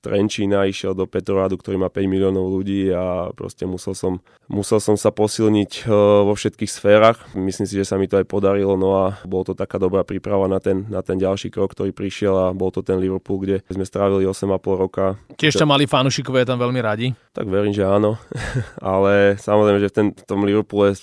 [0.00, 4.96] Trenčína išiel do Petrorádu, ktorý má 5 miliónov ľudí a proste musel som, musel som
[4.96, 5.92] sa posilniť e,
[6.24, 7.20] vo všetkých sférach.
[7.36, 10.48] Myslím si, že sa mi to aj podarilo, no a bol to taká dobrá príprava
[10.48, 13.84] na ten, na ten ďalší krok, ktorý prišiel a bol to ten Liverpool, kde sme
[13.84, 15.20] strávili 8,5 roka.
[15.36, 17.12] Tiež ťa mali fanúšikovia tam veľmi radi?
[17.36, 18.16] Tak verím, že áno,
[18.80, 20.96] ale samozrejme, že v, ten, v tom Liverpoole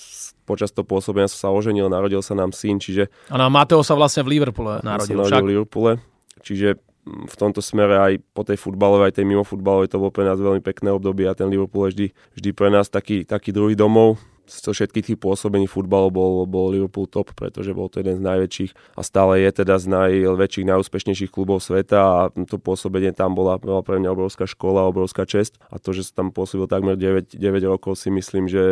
[0.48, 3.12] počas toho pôsobenia som sa oženil, narodil sa nám syn, čiže...
[3.30, 5.20] A Mateo sa vlastne v Liverpoole narodil.
[5.20, 5.92] Sa narodil v Liverpoole,
[6.42, 6.80] čiže
[7.28, 10.38] v tomto smere aj po tej futbalovej, aj tej mimo futbalovej to bolo pre nás
[10.38, 14.22] veľmi pekné obdobie a ten Liverpool je vždy, vždy pre nás taký, taký druhý domov
[14.48, 18.72] zo všetkých tých pôsobení futbalu bol, bol Liverpool top, pretože bol to jeden z najväčších
[18.96, 23.84] a stále je teda z najväčších, najúspešnejších klubov sveta a to pôsobenie tam bola, bola
[23.84, 27.72] pre mňa obrovská škola, obrovská čest a to, že som tam pôsobil takmer 9, 9
[27.72, 28.64] rokov si myslím, že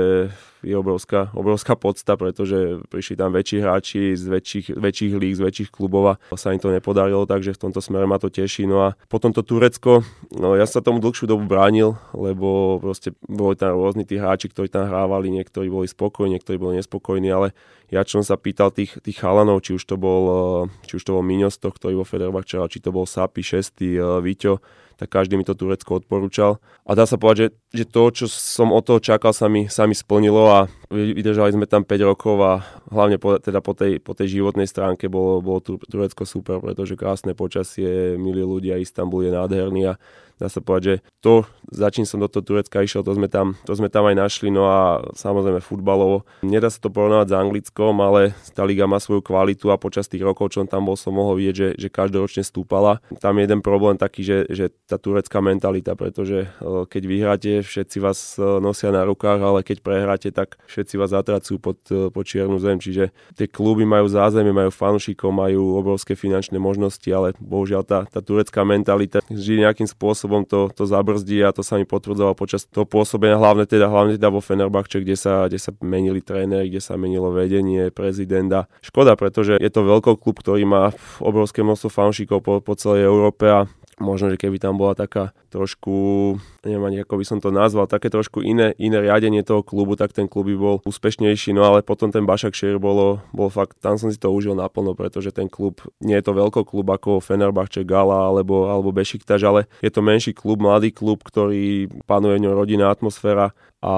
[0.65, 5.69] je obrovská, obrovská podsta, pretože prišli tam väčší hráči z väčších, väčších líg, z väčších
[5.69, 8.65] klubov a sa im to nepodarilo, takže v tomto smere ma to teší.
[8.65, 10.01] No a potom to Turecko,
[10.33, 14.67] no ja sa tomu dlhšiu dobu bránil, lebo proste boli tam rôzni tí hráči, ktorí
[14.73, 17.57] tam hrávali, niektorí niektorí boli spokojní, niektorí boli nespokojní, ale
[17.89, 21.03] ja čo som sa pýtal tých, tých chalanov, či už to bol, eh, či už
[21.03, 24.61] to bol Miňosto, ktorý vo Federbach či to bol Sapi, Šestý, eh, Víťo,
[24.95, 26.63] tak každý mi to Turecko odporúčal.
[26.87, 29.87] A dá sa povedať, že, že to, čo som od toho čakal, sa mi, sa
[29.87, 30.59] mi splnilo a
[30.91, 35.11] vydržali sme tam 5 rokov a hlavne po, teda po, tej, po tej životnej stránke
[35.11, 39.93] bolo, bolo Turecko super, pretože krásne počasie, milí ľudia, Istanbul je nádherný a
[40.35, 43.55] dá sa povedať, že to, za čím som do toho Turecka išiel, to sme tam,
[43.63, 46.27] to sme tam aj našli, no a samozrejme futbalovo.
[46.43, 50.23] Nedá sa to porovnávať s Anglickom, ale tá liga má svoju kvalitu a počas tých
[50.23, 52.99] rokov, čo tam bol, som mohol vidieť, že, že každoročne stúpala.
[53.23, 58.37] Tam je jeden problém taký, že, že tá turecká mentalita, pretože keď vyhráte, všetci vás
[58.37, 61.81] nosia na rukách, ale keď prehráte, tak všetci vás zatracujú pod,
[62.13, 62.77] pod čiernu zem.
[62.77, 68.21] Čiže tie kluby majú zázemie, majú fanúšikov, majú obrovské finančné možnosti, ale bohužiaľ tá, tá
[68.21, 72.85] turecká mentalita vždy nejakým spôsobom to, to zabrzdí a to sa mi potvrdzovalo počas toho
[72.85, 76.93] pôsobenia, hlavne teda, hlavne teda vo Fenerbahče, kde sa, kde sa menili tréneri, kde sa
[76.93, 78.69] menilo vedenie, prezidenta.
[78.85, 83.49] Škoda, pretože je to veľký klub, ktorý má obrovské množstvo fanúšikov po, po celej Európe
[83.49, 83.65] a
[83.99, 86.35] možno, že keby tam bola taká trošku,
[86.67, 90.11] neviem ani ako by som to nazval, také trošku iné, iné riadenie toho klubu, tak
[90.11, 93.95] ten klub by bol úspešnejší, no ale potom ten Bašak Šer bolo, bol fakt, tam
[93.95, 97.87] som si to užil naplno, pretože ten klub, nie je to veľký klub ako Fenerbahce,
[97.87, 102.53] Gala alebo, alebo Bešiktaž, ale je to menší klub, mladý klub, ktorý panuje v ňom
[102.55, 103.55] rodinná atmosféra
[103.85, 103.93] a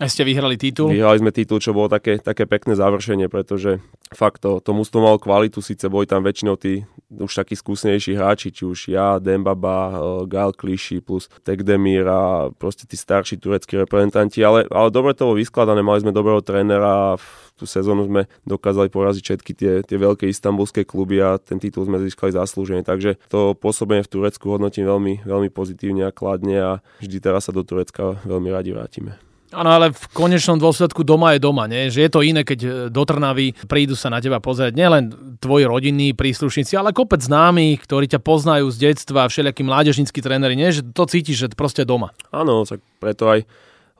[0.00, 0.88] a ste vyhrali titul?
[0.88, 3.78] Vyhrali sme titul, čo bolo také, také pekné završenie, pretože
[4.10, 6.88] fakt to, to mústvo malo kvalitu, síce boli tam väčšinou tí
[7.20, 9.96] už takí skúsenejší hráči, či už ja, Dembaba, eh,
[10.30, 15.40] Gal Kliši plus Tekdemir a proste tí starší tureckí reprezentanti, ale, ale dobre to bolo
[15.40, 17.26] vyskladané, mali sme dobrého trénera, v
[17.62, 22.02] tú sezónu sme dokázali poraziť všetky tie, tie veľké istambulské kluby a ten titul sme
[22.02, 27.22] získali zaslúžene, takže to pôsobenie v Turecku hodnotím veľmi, veľmi pozitívne a kladne a vždy
[27.22, 29.31] teraz sa do Turecka veľmi radi vrátime.
[29.52, 31.92] Áno, ale v konečnom dôsledku doma je doma, nie?
[31.92, 35.68] Že je to iné, keď e, do Trnavy prídu sa na teba pozrieť nielen tvoji
[35.68, 40.72] rodinní príslušníci, ale kopec známych, ktorí ťa poznajú z detstva, všelijakí mládežnícky tréneri, nie?
[40.72, 42.16] Že to cítiš, že proste doma.
[42.32, 43.44] Áno, tak preto aj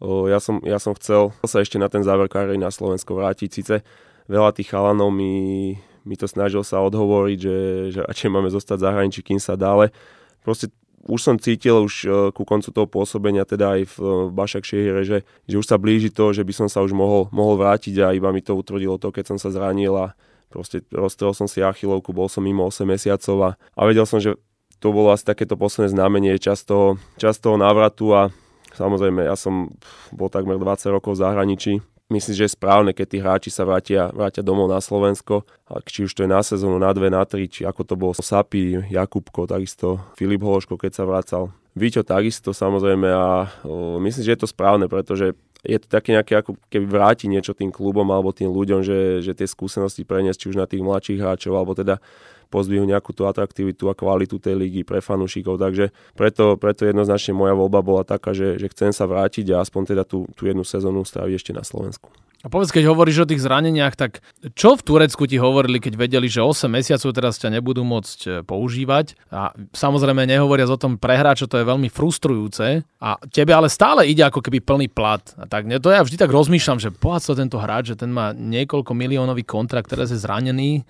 [0.01, 3.51] o, ja, som, ja som chcel sa ešte na ten záver kariéry na Slovensko vrátiť.
[3.53, 3.85] Sice
[4.33, 5.77] veľa tých chalanov mi,
[6.09, 7.59] mi to snažil sa odhovoriť, že,
[7.93, 9.93] že radšej máme zostať v zahraničí, kým sa dále.
[10.43, 10.73] Proste
[11.07, 15.03] už som cítil už e, ku koncu toho pôsobenia, teda aj v, e, Bašak Šehire,
[15.03, 18.15] že, že už sa blíži to, že by som sa už mohol, mohol vrátiť a
[18.15, 20.15] iba mi to utvrdilo to, keď som sa zranil a
[20.53, 24.38] proste roztrel som si achilovku, bol som mimo 8 mesiacov a, a vedel som, že
[24.79, 28.23] to bolo asi takéto posledné znamenie čas toho, čas toho návratu a
[28.75, 29.71] samozrejme ja som
[30.11, 31.73] bol takmer 20 rokov v zahraničí
[32.12, 35.48] myslím, že je správne, keď tí hráči sa vrátia, vrátia domov na Slovensko,
[35.88, 38.85] či už to je na sezónu, na dve, na tri, či ako to bol Sapi,
[38.92, 41.51] Jakubko, takisto Filip Hološko, keď sa vracal.
[41.72, 45.33] Víťo takisto samozrejme a o, myslím, že je to správne, pretože
[45.64, 49.33] je to také nejaké ako keby vráti niečo tým klubom alebo tým ľuďom, že, že
[49.33, 52.03] tie skúsenosti preniesť či už na tých mladších hráčov alebo teda
[52.53, 55.57] pozdvihnúť nejakú tú atraktivitu a kvalitu tej ligy pre fanúšikov.
[55.57, 59.97] Takže preto, preto jednoznačne moja voľba bola taká, že, že chcem sa vrátiť a aspoň
[59.97, 62.12] teda tú, tú jednu sezónu stráviť ešte na Slovensku.
[62.43, 64.19] A povedz, keď hovoríš o tých zraneniach, tak
[64.59, 68.31] čo v Turecku ti hovorili, keď vedeli, že 8 mesiacov teraz ťa nebudú môcť e,
[68.43, 69.15] používať?
[69.31, 72.83] A samozrejme nehovoria o tom pre hráča, to je veľmi frustrujúce.
[72.99, 75.23] A tebe ale stále ide ako keby plný plat.
[75.38, 76.91] A tak to ja vždy tak rozmýšľam, že
[77.23, 80.83] sa tento hráč, že ten má niekoľko miliónový kontrakt, teraz je zranený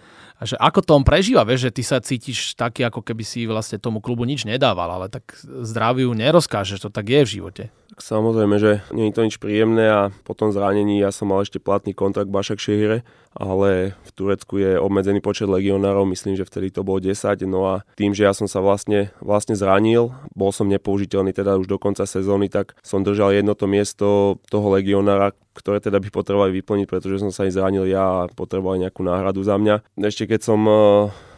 [0.42, 3.46] a že ako to on prežíva, vieš, že ty sa cítiš taký, ako keby si
[3.46, 7.64] vlastne tomu klubu nič nedával, ale tak zdraviu nerozkážeš, to tak je v živote.
[7.94, 11.46] Tak samozrejme, že nie je to nič príjemné a po tom zranení ja som mal
[11.46, 16.74] ešte platný kontrakt Bašak Šehire, ale v Turecku je obmedzený počet legionárov, myslím, že vtedy
[16.74, 20.66] to bolo 10, no a tým, že ja som sa vlastne, vlastne zranil, bol som
[20.72, 25.78] nepoužiteľný teda už do konca sezóny, tak som držal jedno to miesto toho legionára, ktoré
[25.78, 29.60] teda by potrebovali vyplniť, pretože som sa aj zranil ja a potreboval nejakú náhradu za
[29.60, 29.84] mňa.
[30.00, 30.76] Ešte keď som eh,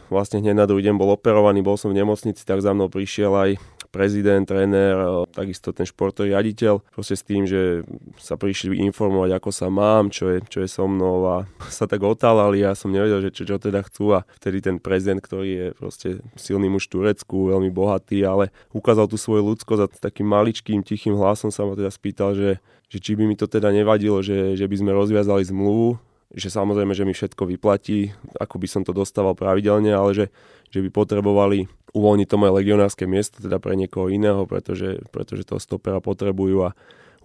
[0.09, 3.31] vlastne hneď na druhý deň bol operovaný, bol som v nemocnici, tak za mnou prišiel
[3.33, 3.49] aj
[3.95, 7.87] prezident, tréner, eh, takisto ten športový riaditeľ, proste s tým, že
[8.19, 12.03] sa prišli informovať, ako sa mám, čo je, čo je so mnou a sa tak
[12.03, 14.19] otálali a ja som nevedel, že čo, čo teda chcú.
[14.19, 19.07] A vtedy ten prezident, ktorý je proste silný muž v Turecku, veľmi bohatý, ale ukázal
[19.07, 22.59] tú svoju ľudskosť a takým maličkým, tichým hlasom sa ma teda spýtal, že,
[22.91, 25.95] že či by mi to teda nevadilo, že, že by sme rozviazali zmluvu,
[26.33, 30.25] že samozrejme, že mi všetko vyplatí, ako by som to dostával pravidelne, ale že,
[30.73, 35.61] že by potrebovali uvoľniť to moje legionárske miesto teda pre niekoho iného, pretože, pretože toho
[35.61, 36.75] stopera potrebujú a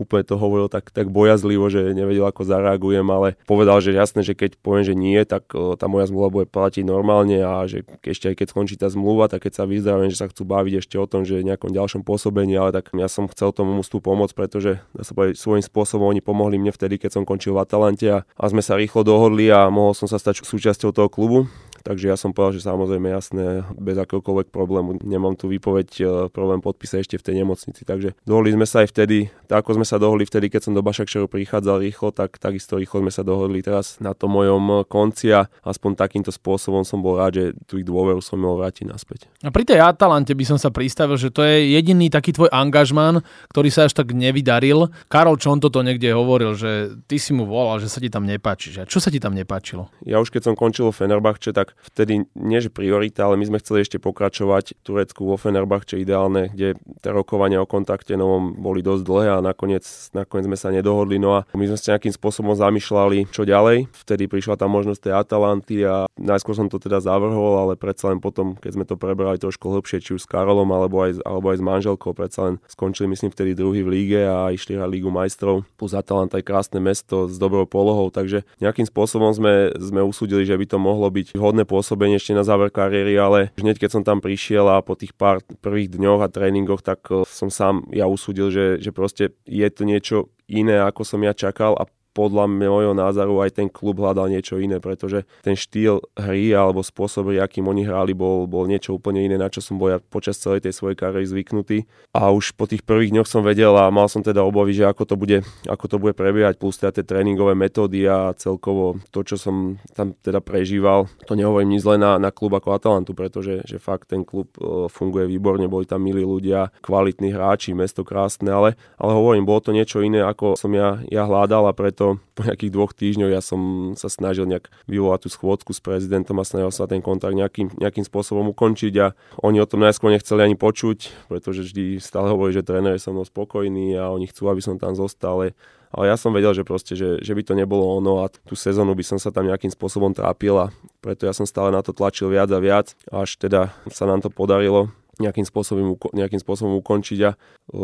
[0.00, 4.32] úplne to hovoril tak, tak bojazlivo, že nevedel, ako zareagujem, ale povedal, že jasné, že
[4.32, 8.36] keď poviem, že nie, tak tá moja zmluva bude platiť normálne a že ešte aj
[8.40, 11.28] keď skončí tá zmluva, tak keď sa vyzdravím, že sa chcú baviť ešte o tom,
[11.28, 15.12] že nejakom ďalšom pôsobení, ale tak ja som chcel tomu mústvu pomôcť, pretože dá sa
[15.12, 18.64] povedať, svojím spôsobom oni pomohli mne vtedy, keď som končil v Atalante a, a sme
[18.64, 21.50] sa rýchlo dohodli a mohol som sa stať súčasťou toho klubu
[21.82, 25.00] Takže ja som povedal, že samozrejme jasné, bez akéhokoľvek problému.
[25.00, 27.82] Nemám tu výpoveď, e, problém podpísať ešte v tej nemocnici.
[27.88, 30.84] Takže dohodli sme sa aj vtedy, tak ako sme sa dohodli vtedy, keď som do
[30.84, 35.48] Bašakšeru prichádzal rýchlo, tak takisto rýchlo sme sa dohodli teraz na tom mojom konci a
[35.64, 39.26] aspoň takýmto spôsobom som bol rád, že tú ich dôveru som mohol vrátiť naspäť.
[39.40, 43.24] A pri tej Atalante by som sa pristavil, že to je jediný taký tvoj angažman,
[43.50, 44.92] ktorý sa až tak nevydaril.
[45.08, 48.72] Karol Čonto to niekde hovoril, že ty si mu volal, že sa ti tam nepáči.
[48.74, 49.88] Že čo sa ti tam nepáčilo?
[50.04, 53.46] Ja už keď som končil v Fenerbahče, tak tak vtedy nie že priorita, ale my
[53.46, 58.59] sme chceli ešte pokračovať v Turecku vo Fenerbahče ideálne, kde tie rokovania o kontakte novom
[58.59, 61.22] boli dosť dlhé a nakoniec, nakoniec sme sa nedohodli.
[61.22, 63.87] No a my sme sa nejakým spôsobom zamýšľali, čo ďalej.
[63.94, 68.18] Vtedy prišla tá možnosť tej Atalanty a najskôr som to teda zavrhol, ale predsa len
[68.18, 71.59] potom, keď sme to prebrali trošku hlbšie, či už s Karolom alebo aj, alebo aj
[71.61, 75.62] s manželkou, predsa len skončili myslím vtedy druhý v líge a išli hrať Lígu majstrov.
[75.78, 80.59] Plus Atalanta je krásne mesto s dobrou polohou, takže nejakým spôsobom sme, sme usúdili, že
[80.59, 84.18] by to mohlo byť hodné pôsobenie ešte na záver kariéry, ale hneď keď som tam
[84.18, 88.48] prišiel a po tých pár prvých dňoch a tréningoch, tak eh, som sám ja usúdil,
[88.50, 93.42] že, že proste je to niečo iné, ako som ja čakal a podľa môjho názoru
[93.46, 98.12] aj ten klub hľadal niečo iné, pretože ten štýl hry alebo spôsob akým oni hrali,
[98.12, 101.26] bol, bol niečo úplne iné, na čo som bol ja počas celej tej svojej kariéry
[101.26, 101.86] zvyknutý.
[102.10, 105.02] A už po tých prvých dňoch som vedel a mal som teda obavy, že ako
[105.06, 109.38] to bude, ako to bude prebiehať, plus teda tie tréningové metódy a celkovo to, čo
[109.38, 111.06] som tam teda prežíval.
[111.30, 114.90] To nehovorím nič len na, na klub ako Atalantu, pretože že fakt ten klub e,
[114.90, 119.70] funguje výborne, boli tam milí ľudia, kvalitní hráči, mesto krásne, ale, ale hovorím, bolo to
[119.70, 123.44] niečo iné, ako som ja, ja hľadal a preto preto po nejakých dvoch týždňoch ja
[123.44, 127.76] som sa snažil nejak vyvolať tú schôdzku s prezidentom a snažil sa ten kontakt nejakým,
[127.76, 129.12] nejakým spôsobom ukončiť a
[129.44, 133.12] oni o tom najskôr nechceli ani počuť, pretože vždy stále hovorí, že tréner je so
[133.12, 135.52] mnou spokojný a oni chcú, aby som tam zostal.
[135.92, 138.96] Ale ja som vedel, že proste, že, že by to nebolo ono a tú sezónu
[138.96, 140.72] by som sa tam nejakým spôsobom trápil a
[141.04, 144.32] preto ja som stále na to tlačil viac a viac, až teda sa nám to
[144.32, 144.88] podarilo
[145.20, 147.36] nejakým spôsobom, nejakým spôsobom ukončiť a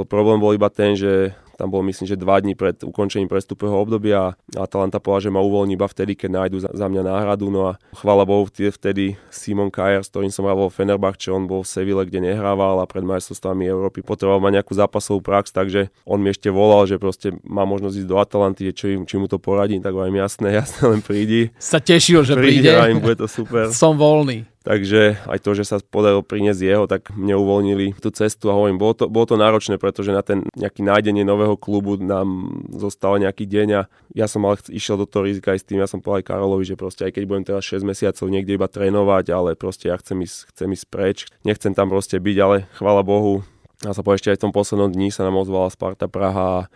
[0.08, 4.36] problém bol iba ten, že tam bolo myslím, že dva dní pred ukončením prestupového obdobia
[4.54, 7.48] a Atalanta povedala, že ma uvoľní iba vtedy, keď nájdu za, za mňa náhradu.
[7.48, 11.64] No a chvála Bohu, vtedy Simon Kajer, s ktorým som hral vo Fenerbahče, on bol
[11.64, 16.20] v Seville, kde nehrával a pred majstrovstvami Európy potreboval mať nejakú zápasovú prax, takže on
[16.20, 19.80] mi ešte volal, že proste má možnosť ísť do Atalanty, či, či mu to poradím,
[19.80, 21.48] tak hovorím jasné, jasné, len prídi.
[21.56, 22.68] Sa tešil, že príde.
[22.68, 22.92] príde.
[22.92, 23.72] Im bude to super.
[23.72, 24.44] som voľný.
[24.66, 28.82] Takže aj to, že sa podarilo priniesť jeho, tak mne uvoľnili tú cestu a hovorím,
[28.82, 33.46] bolo to, bolo to náročné, pretože na ten nejaký nájdenie nového klubu nám zostal nejaký
[33.46, 36.26] deň a ja som ale išiel do toho rizika aj s tým, ja som povedal
[36.26, 39.94] Karolovi, že proste aj keď budem teraz 6 mesiacov niekde iba trénovať, ale proste ja
[40.02, 43.46] chcem ísť, chcem ísť preč, nechcem tam proste byť, ale chvála Bohu,
[43.86, 46.66] a sa povedal, ešte aj v tom poslednom dni sa nám ozvala Sparta Praha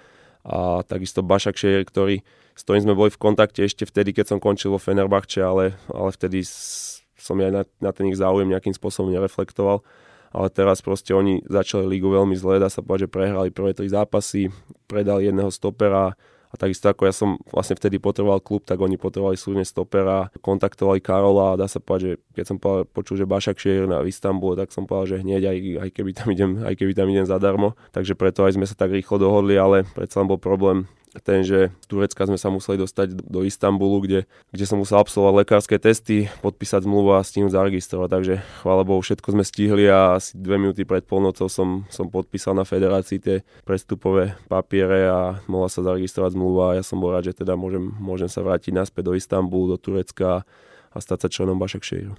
[0.46, 2.22] a takisto Bašak Šejer, ktorý,
[2.54, 6.10] s ktorým sme boli v kontakte ešte vtedy, keď som končil vo Fenerbahče, ale, ale
[6.14, 6.44] vtedy
[7.30, 9.86] som ja na, na ten ich záujem nejakým spôsobom nereflektoval.
[10.30, 13.90] Ale teraz proste oni začali lígu veľmi zle, dá sa povedať, že prehrali prvé tri
[13.90, 14.50] zápasy,
[14.86, 16.14] predali jedného stopera,
[16.50, 20.98] a takisto ako ja som vlastne vtedy potreboval klub, tak oni potrebovali súdne stopera, kontaktovali
[20.98, 22.56] Karola a dá sa povedať, že keď som
[22.90, 26.28] počul, že Bašak šiel na Istanbule, tak som povedal, že hneď, aj, aj, keby tam
[26.34, 27.78] idem, aj keby tam idem zadarmo.
[27.94, 31.86] Takže preto aj sme sa tak rýchlo dohodli, ale predsa bol problém ten, že z
[31.90, 34.20] Turecka sme sa museli dostať do Istanbulu, kde,
[34.54, 38.08] kde som musel absolvovať lekárske testy, podpísať zmluvu a s tým zaregistrovať.
[38.14, 42.54] Takže chvála Bohu, všetko sme stihli a asi dve minúty pred polnocou som, som podpísal
[42.54, 47.34] na federácii tie prestupové papiere a mohla sa zaregistrovať zmluva a ja som bol rád,
[47.34, 50.46] že teda môžem, môžem sa vrátiť naspäť do Istanbulu, do Turecka
[50.90, 52.14] a stať sa členom Bašak Šejru.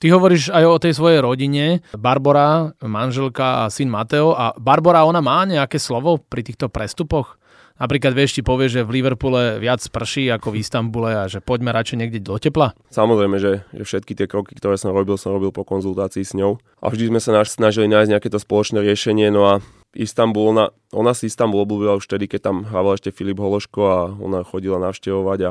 [0.00, 4.32] Ty hovoríš aj o tej svojej rodine, Barbara, manželka a syn Mateo.
[4.32, 7.36] A Barbara, ona má nejaké slovo pri týchto prestupoch?
[7.76, 11.76] Napríklad vieš, ti povie, že v Liverpoole viac prší ako v Istambule a že poďme
[11.76, 12.72] radšej niekde do tepla?
[12.88, 16.56] Samozrejme, že, že všetky tie kroky, ktoré som robil, som robil po konzultácii s ňou.
[16.80, 19.28] A vždy sme sa snažili nájsť nejaké to spoločné riešenie.
[19.28, 19.54] No a
[19.92, 23.98] Istanbul, ona, ona si Istanbul obľúbila už vtedy, keď tam hrával ešte Filip Hološko a
[24.16, 25.50] ona chodila navštevovať a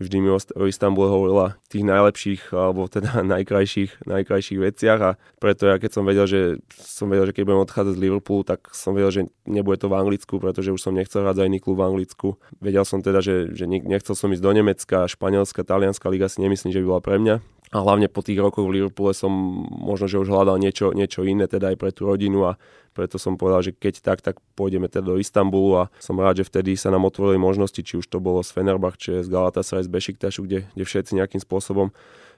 [0.00, 5.76] vždy mi o Istambule hovorila tých najlepších alebo teda najkrajších, najkrajších veciach a preto ja
[5.76, 6.40] keď som vedel, že
[6.72, 9.98] som vedel, že keď budem odchádzať z Liverpoolu, tak som vedel, že nebude to v
[10.00, 12.40] Anglicku, pretože už som nechcel hrať za iný klub v Anglicku.
[12.58, 16.72] Vedel som teda, že, že nechcel som ísť do Nemecka, Španielska, Talianska liga si nemyslím,
[16.72, 17.59] že by bola pre mňa.
[17.70, 19.30] A hlavne po tých rokoch v Liverpoole som
[19.70, 22.58] možno, že už hľadal niečo, niečo iné, teda aj pre tú rodinu a
[22.90, 26.48] preto som povedal, že keď tak, tak pôjdeme teda do Istanbulu a som rád, že
[26.50, 30.50] vtedy sa nám otvorili možnosti, či už to bolo z Fenerbahče, z Galatasaray, z Bešiktašu,
[30.50, 31.94] kde, kde všetci nejakým spôsobom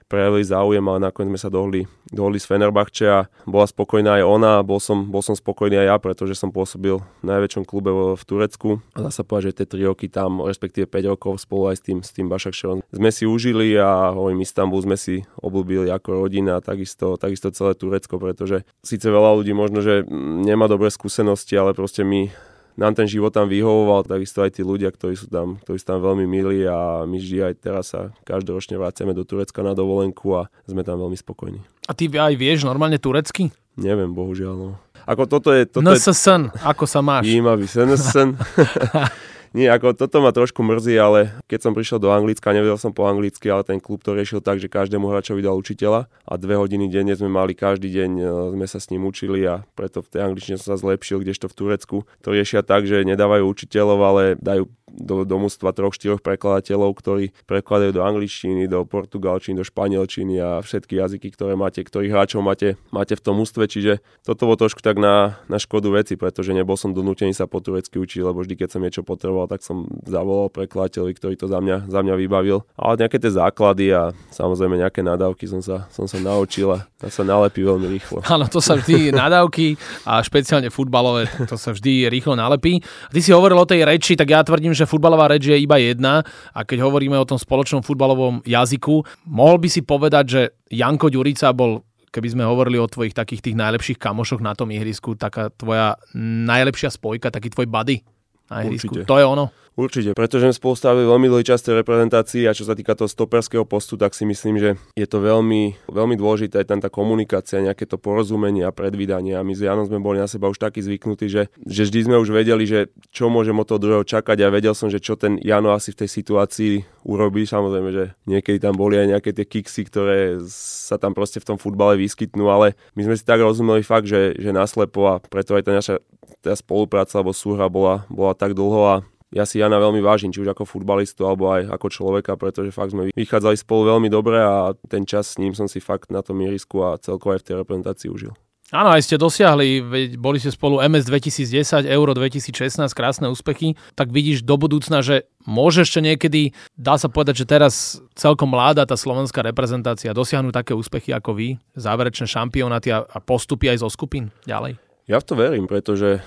[0.07, 4.51] prejavili záujem, ale nakoniec sme sa dohodli, dohodli s Fenerbahče a bola spokojná aj ona.
[4.59, 8.01] A bol som, bol som spokojný aj ja, pretože som pôsobil v najväčšom klube v,
[8.19, 8.69] v Turecku.
[8.93, 11.83] A dá sa povedať, že tie 3 roky tam, respektíve 5 rokov spolu aj s
[11.83, 16.59] tým, s tým Bašakšerom sme si užili a hovorím, Istanbul sme si obľúbili ako rodina
[16.59, 20.05] a takisto, takisto celé Turecko, pretože síce veľa ľudí možno, že
[20.45, 22.29] nemá dobré skúsenosti, ale proste my
[22.77, 25.99] nám ten život tam vyhovoval, takisto aj tí ľudia, ktorí sú tam, ktorí sú tam
[26.01, 30.49] veľmi milí a my vždy aj teraz sa každoročne vraciame do Turecka na dovolenku a
[30.65, 31.61] sme tam veľmi spokojní.
[31.85, 33.53] A ty aj vieš normálne turecky?
[33.77, 34.53] Neviem, bohužiaľ.
[34.53, 34.69] No.
[35.03, 35.65] Ako toto je...
[35.67, 36.61] Toto NSSN, je...
[36.63, 37.27] ako sa máš?
[37.27, 38.37] Jímavý, SNSN.
[39.53, 43.05] Nie, ako toto ma trošku mrzí, ale keď som prišiel do Anglicka, nevedel som po
[43.05, 46.89] anglicky, ale ten klub to riešil tak, že každému hráčovi dal učiteľa a dve hodiny
[46.89, 48.25] denne sme mali každý deň, e,
[48.57, 51.57] sme sa s ním učili a preto v tej angličtine som sa zlepšil, kdežto v
[51.57, 56.93] Turecku to riešia tak, že nedávajú učiteľov, ale dajú do, do mústva troch, štyroch prekladateľov,
[56.93, 62.45] ktorí prekladajú do angličtiny, do portugalčiny, do španielčiny a všetky jazyky, ktoré máte, ktorých hráčov
[62.45, 63.65] máte, máte v tom ústve.
[63.65, 67.57] Čiže toto bolo trošku tak na, na škodu veci, pretože nebol som donútený sa po
[67.57, 71.59] turecky učiť, lebo vždy, keď som niečo potreboval, tak som zavolal prekladateľovi, ktorý to za
[71.59, 72.63] mňa, za mňa vybavil.
[72.75, 77.23] Ale nejaké tie základy a samozrejme nejaké nadávky som sa, som sa naučil a sa
[77.23, 78.23] nalepí veľmi rýchlo.
[78.33, 79.75] Áno, to sa vždy nadávky
[80.07, 82.79] a špeciálne futbalové, to sa vždy rýchlo nalepí.
[83.11, 86.23] Ty si hovoril o tej reči, tak ja tvrdím, že futbalová reč je iba jedna
[86.51, 91.51] a keď hovoríme o tom spoločnom futbalovom jazyku, mohol by si povedať, že Janko Ďurica
[91.51, 95.97] bol keby sme hovorili o tvojich takých tých najlepších kamošoch na tom ihrisku, taká tvoja
[96.45, 98.05] najlepšia spojka, taký tvoj buddy
[98.51, 98.87] ihrisku.
[98.87, 99.05] Určite.
[99.05, 99.49] To je ono.
[99.73, 103.09] Určite, pretože sme spolu stavili veľmi dlhý čas tej reprezentácii a čo sa týka toho
[103.09, 107.57] stoperského postu, tak si myslím, že je to veľmi, veľmi dôležité aj tam tá komunikácia,
[107.57, 109.33] nejaké to porozumenie a predvídanie.
[109.33, 112.21] A my s Janom sme boli na seba už takí zvyknutí, že, že vždy sme
[112.21, 115.41] už vedeli, že čo môžem od toho druhého čakať a vedel som, že čo ten
[115.41, 116.73] Jano asi v tej situácii
[117.09, 117.49] urobí.
[117.49, 121.57] Samozrejme, že niekedy tam boli aj nejaké tie kiksy, ktoré sa tam proste v tom
[121.57, 125.65] futbale vyskytnú, ale my sme si tak rozumeli fakt, že, že naslepo a preto aj
[125.65, 125.97] tá naša
[126.43, 128.95] tá spolupráca alebo súhra bola, bola tak dlho a
[129.33, 132.93] ja si Jana veľmi vážim, či už ako futbalistu alebo aj ako človeka, pretože fakt
[132.93, 136.37] sme vychádzali spolu veľmi dobre a ten čas s ním som si fakt na tom
[136.37, 138.33] mierisku a celkovo aj v tej reprezentácii užil.
[138.73, 139.85] Áno, aj ste dosiahli,
[140.17, 145.85] boli ste spolu MS 2010, Euro 2016, krásne úspechy, tak vidíš do budúcna, že môže
[145.85, 151.13] ešte niekedy, dá sa povedať, že teraz celkom mladá tá slovenská reprezentácia dosiahnuť také úspechy
[151.13, 154.81] ako vy, záverečné šampionáty a postupy aj zo skupín ďalej?
[155.03, 156.23] Ja v to verím, pretože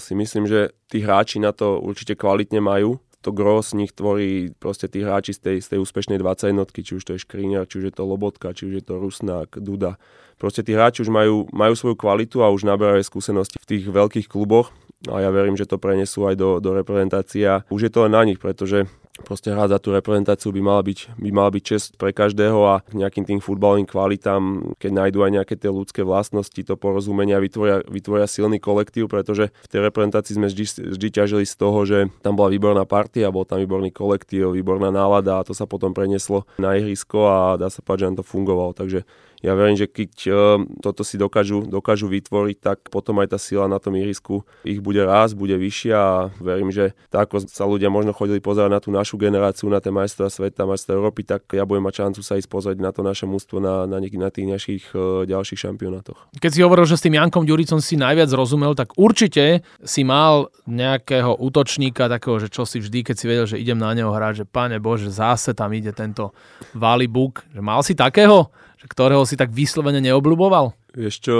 [0.00, 2.96] si myslím, že tí hráči na to určite kvalitne majú.
[3.20, 6.92] To gros z nich tvorí proste tí hráči z tej, z tej úspešnej 20 či
[6.96, 9.96] už to je Škriňar, či už je to Lobotka, či už je to Rusnák, Duda.
[10.36, 14.28] Proste tí hráči už majú, majú svoju kvalitu a už naberajú skúsenosti v tých veľkých
[14.28, 14.72] kluboch
[15.10, 17.44] a ja verím, že to prenesú aj do, do reprezentácie.
[17.68, 18.88] Už je to len na nich, pretože
[19.22, 22.82] proste hrať za tú reprezentáciu by mala byť, by mala byť čest pre každého a
[22.90, 28.26] nejakým tým futbalovým kvalitám, keď nájdú aj nejaké tie ľudské vlastnosti, to porozumenia, vytvoria, vytvoria
[28.26, 30.64] silný kolektív, pretože v tej reprezentácii sme vždy,
[30.98, 35.38] vždy ťažili z toho, že tam bola výborná partia, bol tam výborný kolektív, výborná nálada
[35.38, 38.74] a to sa potom prenieslo na ihrisko a dá sa povedať, že nám to fungovalo.
[38.74, 39.06] Takže
[39.44, 40.36] ja verím, že keď uh,
[40.80, 45.04] toto si dokážu, dokážu vytvoriť, tak potom aj tá sila na tom ihrisku ich bude
[45.04, 48.88] rásť, bude vyššia a verím, že tak ako sa ľudia možno chodili pozerať na tú
[48.88, 52.48] našu generáciu, na tie majstra sveta, majstra Európy, tak ja budem mať šancu sa ísť
[52.48, 56.32] pozrieť na to naše mústvo na, na, na tých našich uh, ďalších šampionátoch.
[56.40, 60.48] Keď si hovoril, že s tým Jankom Ďuricom si najviac rozumel, tak určite si mal
[60.64, 64.40] nejakého útočníka, takého, že čo si vždy, keď si vedel, že idem na neho hrať,
[64.40, 66.32] že pane Bože, zase tam ide tento
[66.72, 68.48] Valibuk, že mal si takého?
[68.84, 70.76] Ktorého si tak vyslovene neobľuboval?
[70.94, 71.36] Vieš čo,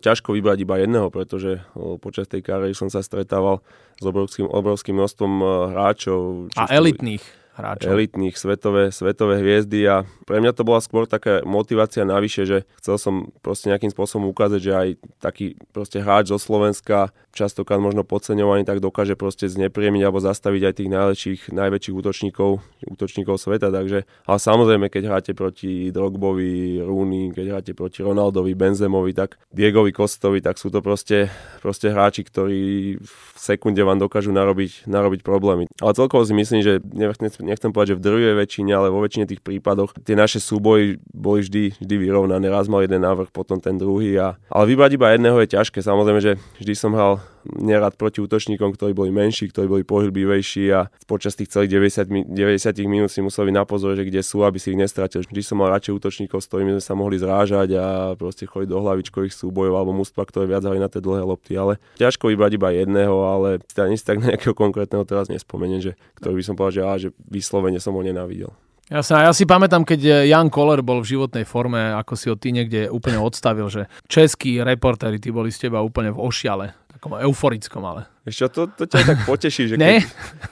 [0.00, 1.62] ťažko vybrať iba jedného, pretože
[2.02, 3.62] počas tej kariéry som sa stretával
[3.98, 6.20] s obrovským, obrovským množstvom e, hráčov.
[6.54, 7.22] A elitných
[7.58, 7.90] hráčov.
[7.90, 12.96] elitných svetové, svetové hviezdy a pre mňa to bola skôr taká motivácia navyše, že chcel
[12.96, 18.62] som proste nejakým spôsobom ukázať, že aj taký proste hráč zo Slovenska, častokrát možno podceňovaný,
[18.62, 22.50] tak dokáže proste znepríjemniť alebo zastaviť aj tých najväčších, najväčších útočníkov,
[22.86, 23.74] útočníkov sveta.
[23.74, 29.90] Takže, ale samozrejme, keď hráte proti Drogbovi, Rooney, keď hráte proti Ronaldovi, Benzemovi, tak Diegovi
[29.90, 32.60] Kostovi, tak sú to proste, proste hráči, ktorí
[33.02, 35.70] v sekunde vám dokážu narobiť, narobiť problémy.
[35.80, 39.40] Ale celkovo si myslím, že nechcem povedať, že v drvivej väčšine, ale vo väčšine tých
[39.40, 42.50] prípadoch tie naše súboji boli vždy, vždy vyrovnané.
[42.52, 44.18] Raz mal jeden návrh, potom ten druhý.
[44.20, 45.78] A, ale vybrať iba jedného je ťažké.
[45.80, 50.90] Samozrejme, že vždy som hral nerad proti útočníkom, ktorí boli menší, ktorí boli pohybivejší a
[51.06, 54.72] počas tých celých 90, 90 minút si museli na pozor, že kde sú, aby si
[54.74, 55.22] ich nestratil.
[55.24, 58.82] Vždy som mal radšej útočníkov, s ktorými sme sa mohli zrážať a proste chodiť do
[58.82, 61.58] hlavičkových súbojov alebo mústva, ktoré viac na tie dlhé lopty.
[61.58, 66.38] Ale ťažko vybrať iba jedného, ale ani si tak nejakého konkrétneho teraz nespomeniem, že, ktorý
[66.38, 68.52] by som povedal, že, á, že vyslovene som ho nenávidel.
[68.88, 72.56] Jasne, ja si pamätám, keď Jan Koller bol v životnej forme, ako si ho ty
[72.56, 77.82] niekde úplne odstavil, že českí reportéri, ty boli z teba úplne v ošiale, takom euforickom
[77.86, 78.02] ale.
[78.26, 80.02] Ešte to, to ťa aj tak poteší, že keď,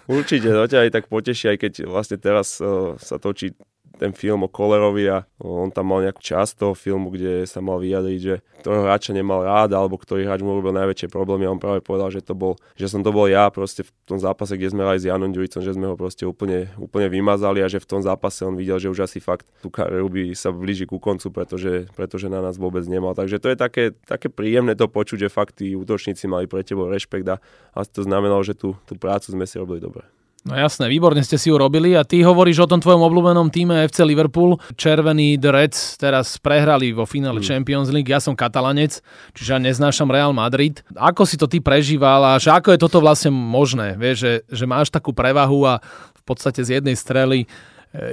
[0.06, 3.52] určite to ťa aj tak poteší, aj keď vlastne teraz uh, sa točí
[3.96, 7.80] ten film o Kolerovi a on tam mal nejakú časť toho filmu, kde sa mal
[7.80, 11.60] vyjadriť, že ktorého hráča nemal rád alebo ktorý hráč mu robil najväčšie problémy a on
[11.62, 14.72] práve povedal, že to bol, že som to bol ja proste v tom zápase, kde
[14.74, 17.88] sme hrali s Janom Ďuricom, že sme ho proste úplne, úplne vymazali a že v
[17.88, 21.32] tom zápase on videl, že už asi fakt tú kariéru by sa blíži ku koncu,
[21.32, 23.16] pretože, pretože na nás vôbec nemal.
[23.16, 26.90] Takže to je také, také príjemné to počuť, že fakt tí útočníci mali pre tebou
[26.90, 27.36] rešpekt a,
[27.72, 30.04] a to znamenalo, že tú, tú prácu sme si robili dobre.
[30.46, 33.82] No jasné, výborne ste si ju robili a ty hovoríš o tom tvojom obľúbenom týme
[33.90, 34.62] FC Liverpool.
[34.78, 37.50] Červený The Reds teraz prehrali vo finále hmm.
[37.50, 39.02] Champions League, ja som katalanec,
[39.34, 40.86] čiže ja neznášam Real Madrid.
[40.94, 43.98] Ako si to ty prežíval a že ako je toto vlastne možné?
[43.98, 45.82] Vieš, že, že máš takú prevahu a
[46.14, 47.46] v podstate z jednej strely e,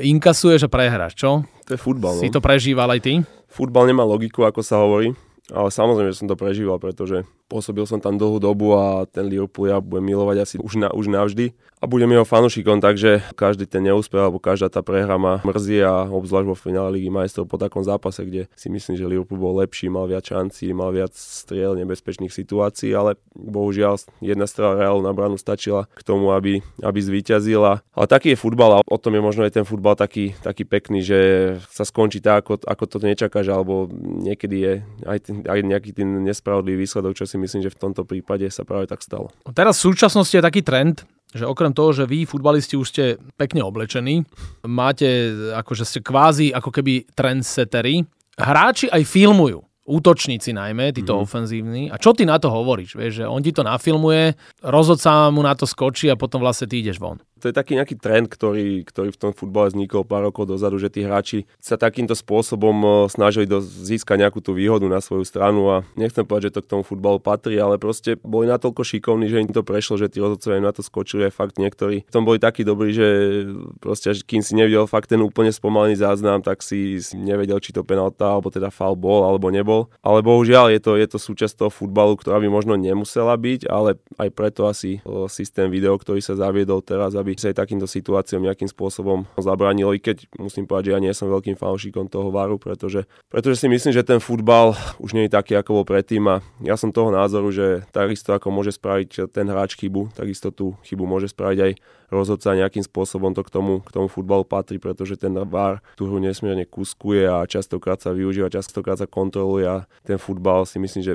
[0.10, 1.46] inkasuješ a prehráš, čo?
[1.70, 2.18] To je futbal.
[2.18, 2.34] Si no.
[2.34, 3.14] to prežíval aj ty?
[3.46, 5.14] Futbal nemá logiku, ako sa hovorí.
[5.52, 9.68] Ale samozrejme, že som to prežíval, pretože pôsobil som tam dlhú dobu a ten Liverpool
[9.68, 13.84] ja budem milovať asi už, na, už navždy a budem jeho fanúšikom, takže každý ten
[13.84, 17.84] neúspech alebo každá tá prehra ma mrzí a obzvlášť vo finále Ligy majstrov po takom
[17.84, 22.32] zápase, kde si myslím, že Liverpool bol lepší, mal viac šancí, mal viac striel, nebezpečných
[22.32, 27.84] situácií, ale bohužiaľ jedna strela Realu na branu stačila k tomu, aby, aby zvíťazila.
[27.92, 31.04] Ale taký je futbal a o tom je možno aj ten futbal taký, taký pekný,
[31.04, 31.20] že
[31.68, 34.74] sa skončí tak, ako, ako to nečakáš, alebo niekedy je
[35.04, 38.62] aj, ten, aj nejaký ten nespravodlivý výsledok, čo si myslím, že v tomto prípade sa
[38.62, 39.34] práve tak stalo.
[39.58, 41.02] Teraz v súčasnosti je taký trend,
[41.34, 43.04] že okrem toho, že vy, futbalisti, už ste
[43.36, 44.22] pekne oblečení,
[44.64, 48.06] máte, akože ste kvázi ako keby trendsettery,
[48.38, 51.28] hráči aj filmujú útočníci najmä, títo mm-hmm.
[51.28, 51.84] ofenzívni.
[51.92, 52.96] A čo ty na to hovoríš?
[52.96, 54.32] Vieš, že on ti to nafilmuje,
[54.64, 58.00] rozhodca mu na to skočí a potom vlastne ty ideš von to je taký nejaký
[58.00, 62.16] trend, ktorý, ktorý v tom futbale vznikol pár rokov dozadu, že tí hráči sa takýmto
[62.16, 66.54] spôsobom e, snažili do, získať nejakú tú výhodu na svoju stranu a nechcem povedať, že
[66.56, 70.08] to k tomu futbalu patrí, ale proste boli natoľko šikovní, že im to prešlo, že
[70.08, 72.08] tí rozhodcovia na to skočili aj fakt niektorí.
[72.08, 73.44] V tom boli takí dobrí, že
[73.84, 77.84] proste kým si nevidel fakt ten úplne spomalený záznam, tak si, si nevedel, či to
[77.84, 79.92] penalta alebo teda foul bol alebo nebol.
[80.00, 84.00] Ale bohužiaľ je to, je to súčasť toho futbalu, ktorá by možno nemusela byť, ale
[84.16, 88.44] aj preto asi e, systém video, ktorý sa zaviedol teraz, aby sa aj takýmto situáciám
[88.44, 92.60] nejakým spôsobom zabránilo, i keď musím povedať, že ja nie som veľkým fanúšikom toho varu,
[92.60, 96.36] pretože, pretože si myslím, že ten futbal už nie je taký, ako bol predtým a
[96.62, 101.08] ja som toho názoru, že takisto ako môže spraviť ten hráč chybu, takisto tú chybu
[101.08, 101.72] môže spraviť aj
[102.14, 106.22] rozhodca nejakým spôsobom to k tomu, k tomu futbalu patrí, pretože ten VAR tú hru
[106.22, 111.14] nesmierne kuskuje a častokrát sa využíva, častokrát sa kontroluje a ten futbal si myslím, že...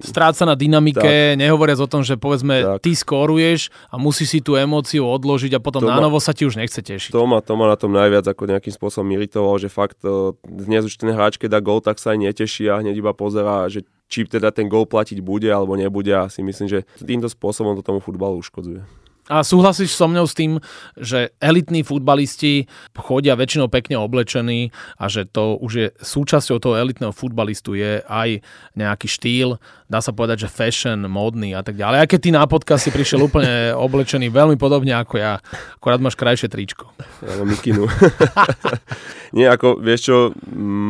[0.00, 2.88] Stráca na dynamike, tak, nehovoriac o tom, že povedzme tak.
[2.88, 6.56] ty skóruješ a musíš si tú emóciu odložiť a potom na novo sa ti už
[6.56, 7.12] nechce tešiť.
[7.12, 10.88] To ma, to ma na tom najviac ako nejakým spôsobom iritoval, že fakt e, dnes
[10.88, 13.84] už ten hráč, keď dá gol, tak sa aj neteší a hneď iba pozerá, že
[14.10, 17.86] či teda ten gol platiť bude alebo nebude a si myslím, že týmto spôsobom to
[17.86, 18.82] tomu futbalu uškodzuje.
[19.30, 20.58] A súhlasíš so mnou s tým,
[20.98, 22.66] že elitní futbalisti
[22.98, 28.42] chodia väčšinou pekne oblečení a že to už je súčasťou toho elitného futbalistu je aj
[28.74, 31.98] nejaký štýl, dá sa povedať, že fashion, módny a tak ďalej.
[32.02, 35.38] A keď ty na podcast si prišiel úplne oblečený veľmi podobne ako ja,
[35.78, 36.90] akorát máš krajšie tričko.
[37.22, 37.86] Ja mikinu.
[39.36, 40.16] Nie, ako, vieš čo,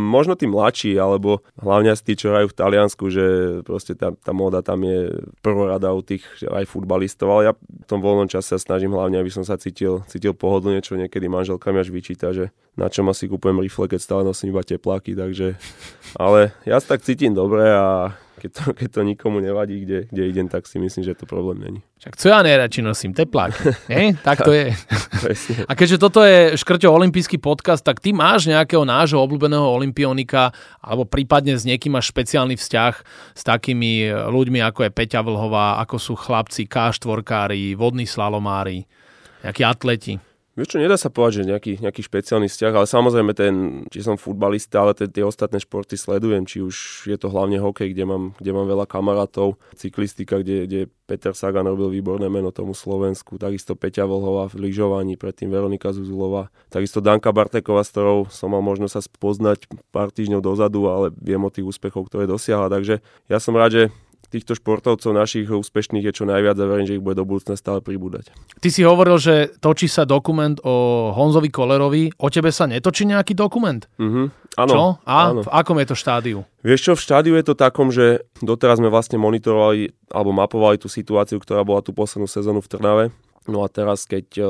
[0.09, 3.25] možno tí mladší, alebo hlavne tí, čo hrajú v Taliansku, že
[3.69, 5.13] proste tá, tá móda tam je
[5.45, 9.29] prvorada u tých aj futbalistov, ale ja v tom voľnom čase sa snažím hlavne, aby
[9.35, 13.11] som sa cítil, cítil pohodlne, čo niekedy manželka mi až vyčíta, že na čo ma
[13.11, 15.59] si kúpujem rifle, keď stále nosím iba tepláky, takže...
[16.15, 20.23] Ale ja sa tak cítim dobre a keď to, keď to nikomu nevadí, kde, kde
[20.25, 21.81] idem, tak si myslím, že to problém není.
[22.01, 23.13] Však co ja najradšej nosím?
[23.13, 23.53] Teplák.
[23.93, 24.17] Nie?
[24.17, 24.73] Tak to je.
[25.71, 30.49] A keďže toto je Škrťo olimpijský podcast, tak ty máš nejakého nášho obľúbeného olimpionika
[30.81, 32.95] alebo prípadne s niekým máš špeciálny vzťah
[33.37, 37.21] s takými ľuďmi, ako je Peťa Vlhová, ako sú chlapci K4,
[37.77, 38.89] vodní slalomári,
[39.45, 40.30] nejakí atleti.
[40.61, 43.55] Vieš čo, nedá sa povedať, že nejaký, nejaký špeciálny vzťah, ale samozrejme ten,
[43.89, 47.97] či som futbalista, ale tie, tie ostatné športy sledujem, či už je to hlavne hokej,
[47.97, 52.77] kde mám, kde mám veľa kamarátov, cyklistika, kde, kde Peter Sagan robil výborné meno tomu
[52.77, 58.53] Slovensku, takisto Peťa Volhová v lyžovaní, predtým Veronika Zuzulová, takisto Danka Barteková, s ktorou som
[58.53, 63.01] mal možnosť sa spoznať pár týždňov dozadu, ale viem o tých úspechoch, ktoré dosiahla, takže
[63.33, 63.85] ja som rád, že
[64.31, 67.83] týchto športovcov našich úspešných je čo najviac a verím, že ich bude do budúcna stále
[67.83, 68.31] pribúdať.
[68.63, 72.15] Ty si hovoril, že točí sa dokument o Honzovi Kolerovi.
[72.23, 73.83] O tebe sa netočí nejaký dokument?
[73.99, 74.31] Uh-huh.
[74.55, 74.83] Áno, čo?
[75.03, 75.43] A áno.
[75.43, 76.39] v akom je to štádiu?
[76.63, 80.87] Vieš čo, v štádiu je to takom, že doteraz sme vlastne monitorovali alebo mapovali tú
[80.87, 83.05] situáciu, ktorá bola tú poslednú sezónu v Trnave.
[83.49, 84.47] No a teraz, keď uh,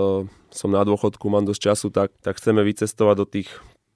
[0.51, 3.49] som na dôchodku, mám dosť času, tak, tak chceme vycestovať do tých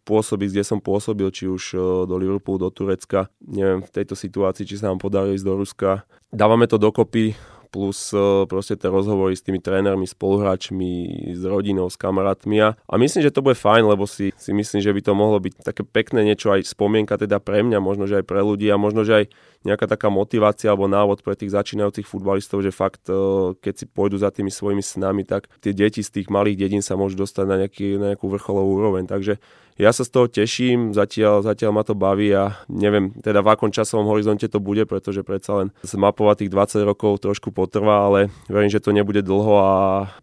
[0.05, 3.33] pôsobiť, kde som pôsobil, či už e, do Liverpoolu, do Turecka.
[3.41, 6.05] Neviem v tejto situácii, či sa nám podarí ísť do Ruska.
[6.29, 7.33] Dávame to dokopy,
[7.75, 10.93] plus uh, proste tie rozhovory s tými trénermi, spoluhráčmi,
[11.35, 14.79] s rodinou, s kamarátmi a, a myslím, že to bude fajn, lebo si, si myslím,
[14.79, 18.23] že by to mohlo byť také pekné niečo aj spomienka teda pre mňa, možno, že
[18.23, 19.35] aj pre ľudí a možno, že aj
[19.67, 24.23] nejaká taká motivácia alebo návod pre tých začínajúcich futbalistov, že fakt, uh, keď si pôjdu
[24.23, 27.57] za tými svojimi snami, tak tie deti z tých malých dedín sa môžu dostať na,
[27.67, 29.11] nejaký, na nejakú vrcholovú úroveň.
[29.11, 29.43] Takže
[29.75, 33.71] ja sa z toho teším, zatiaľ, zatiaľ ma to baví a neviem teda v akom
[33.75, 38.71] časovom horizonte to bude, pretože predsa len zmapovať tých 20 rokov trošku potrvá, ale verím,
[38.71, 39.73] že to nebude dlho a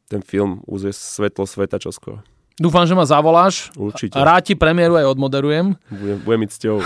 [0.07, 2.23] ten film uzrie svetlo sveta čoskoro.
[2.61, 3.73] Dúfam, že ma zavoláš.
[3.73, 4.13] Určite.
[4.21, 5.73] Rád ti premiéru aj odmoderujem.
[5.89, 6.77] Budem, budem mi cťou.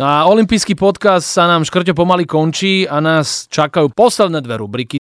[0.00, 4.96] No a olimpijský podcast sa nám škrťo pomaly končí a nás čakajú posledné dve rubriky.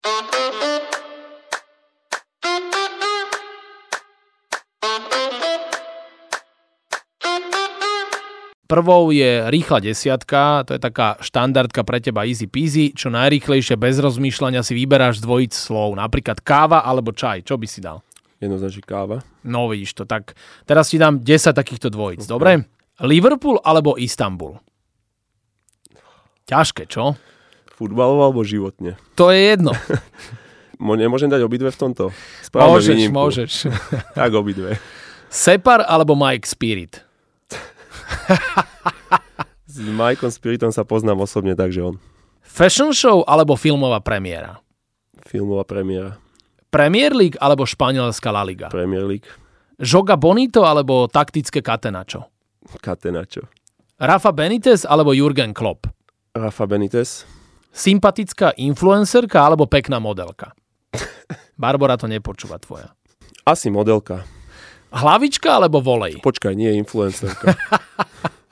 [8.67, 14.03] Prvou je rýchla desiatka, to je taká štandardka pre teba easy peasy, čo najrýchlejšie bez
[14.03, 18.03] rozmýšľania si vyberáš dvojic slov, napríklad káva alebo čaj, čo by si dal?
[18.43, 19.23] Jednoznačne káva.
[19.47, 20.35] No vidíš to, tak
[20.67, 22.33] teraz ti dám 10 takýchto dvojic, okay.
[22.35, 22.51] dobre?
[23.07, 24.59] Liverpool alebo Istanbul?
[26.51, 27.15] Ťažké, čo?
[27.71, 28.99] Futbalovo alebo životne?
[29.15, 29.79] To je jedno.
[31.07, 32.11] Nemôžem dať obidve v tomto?
[32.43, 33.15] Správame môžeš, výnimku.
[33.15, 33.53] môžeš.
[34.19, 34.75] tak obidve.
[35.31, 37.06] Separ alebo Mike Spirit?
[39.71, 41.97] S Mikeom Spiritom sa poznám osobne, takže on.
[42.41, 44.63] Fashion show alebo filmová premiéra?
[45.27, 46.17] Filmová premiéra.
[46.71, 48.71] Premier League alebo španielská La Liga?
[48.71, 49.27] Premier League.
[49.77, 52.25] Joga Bonito alebo taktické Catenaccio?
[52.81, 53.45] Catenaccio.
[54.01, 55.89] Rafa Benitez alebo Jurgen Klopp?
[56.33, 57.25] Rafa Benitez.
[57.77, 60.57] Sympatická influencerka alebo pekná modelka?
[61.61, 62.93] Barbara to nepočúva tvoja.
[63.45, 64.25] Asi modelka.
[64.97, 66.25] Hlavička alebo volej?
[66.25, 67.53] Počkaj, nie influencerka.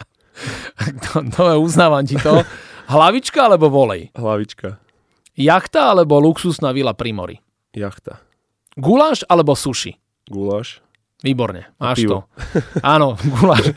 [1.09, 2.45] to, to uznávam ti to.
[2.93, 4.13] Hlavička alebo volej?
[4.13, 4.77] Hlavička.
[5.35, 7.41] Jachta alebo luxusná vila Primory?
[7.73, 8.21] Jachta.
[8.77, 9.97] Guláš alebo sushi?
[10.29, 10.84] Guláš.
[11.25, 12.29] Výborne, máš to.
[12.85, 13.73] Áno, guláš.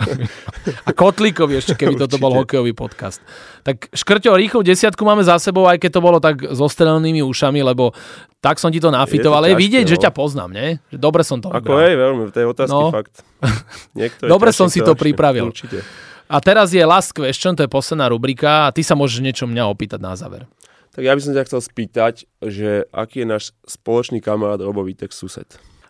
[0.84, 2.60] A kotlíkovi ešte, keby toto bol Určite.
[2.60, 3.24] hokejový podcast.
[3.64, 7.64] Tak škrťo, rýchlu desiatku máme za sebou, aj keď to bolo tak s ostrelenými ušami,
[7.64, 7.96] lebo
[8.38, 9.40] tak som ti to nafitoval.
[9.42, 9.90] Je, ťažké, vidieť, no.
[9.90, 10.68] že ťa poznám, nie?
[10.92, 11.80] Že dobre som to Ako vybral.
[11.82, 12.92] hej, veľmi, v tej otázky No.
[12.92, 13.16] fakt.
[13.96, 15.02] Niektoré Dobre som si to ťažšie.
[15.02, 15.48] pripravil.
[15.48, 15.88] Určite.
[16.28, 19.64] A teraz je last question, to je posledná rubrika a ty sa môžeš niečo mňa
[19.66, 20.44] opýtať na záver.
[20.92, 25.10] Tak ja by som ťa chcel spýtať, že aký je náš spoločný kamarát Robo Vítek
[25.10, 25.48] sused?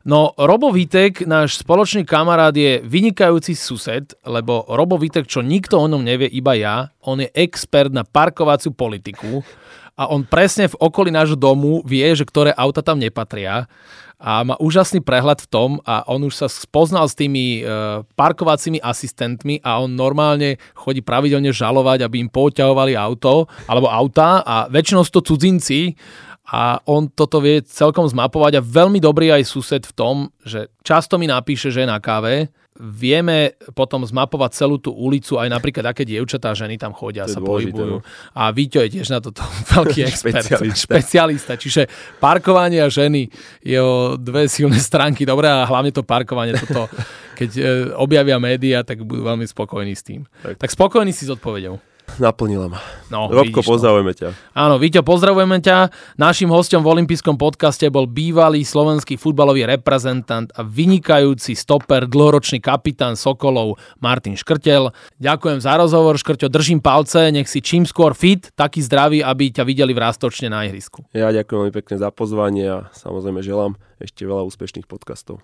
[0.08, 5.84] No, Robo Vitek, náš spoločný kamarát, je vynikajúci sused, lebo Robo Vitek, čo nikto o
[5.84, 9.44] ňom nevie, iba ja, on je expert na parkovaciu politiku
[10.00, 13.68] a on presne v okolí nášho domu vie, že ktoré auta tam nepatria
[14.16, 18.82] a má úžasný prehľad v tom a on už sa spoznal s tými e, parkovacími
[18.82, 25.06] asistentmi a on normálne chodí pravidelne žalovať, aby im poťahovali auto alebo auta a väčšinou
[25.06, 25.94] sú to cudzinci
[26.48, 31.20] a on toto vie celkom zmapovať a veľmi dobrý aj sused v tom, že často
[31.20, 36.06] mi napíše, že je na káve, vieme potom zmapovať celú tú ulicu, aj napríklad aké
[36.06, 38.00] dievčatá ženy tam chodia To sa dôležité, pohybujú.
[38.00, 38.06] no.
[38.32, 39.42] A Víťo je tiež na toto
[39.74, 40.46] veľký expert.
[40.46, 40.86] Špecialista.
[40.86, 41.54] Špecialista.
[41.58, 41.82] Čiže
[42.22, 43.28] parkovanie a ženy
[43.66, 45.26] jeho dve silné stránky.
[45.26, 46.86] Dobre, a hlavne to parkovanie, toto,
[47.40, 47.62] keď e,
[47.98, 50.22] objavia médiá, tak budú veľmi spokojní s tým.
[50.46, 50.56] Tak, Tak.
[50.62, 51.82] tak spokojní si s odpovedou.
[52.16, 52.80] Naplnila ma.
[53.12, 54.34] No, Robko, pozdravujeme ťa.
[54.56, 55.92] Áno, Víťo, pozdravujeme ťa.
[56.18, 63.14] Našim hostom v olympijskom podcaste bol bývalý slovenský futbalový reprezentant a vynikajúci stoper, dlhoročný kapitán
[63.20, 64.90] Sokolov Martin Škrtel.
[65.22, 69.68] Ďakujem za rozhovor, Škrťo, držím palce, nech si čím skôr fit, taký zdravý, aby ťa
[69.68, 71.06] videli v rastočne na ihrisku.
[71.14, 75.44] Ja ďakujem veľmi pekne za pozvanie a samozrejme želám ešte veľa úspešných podcastov.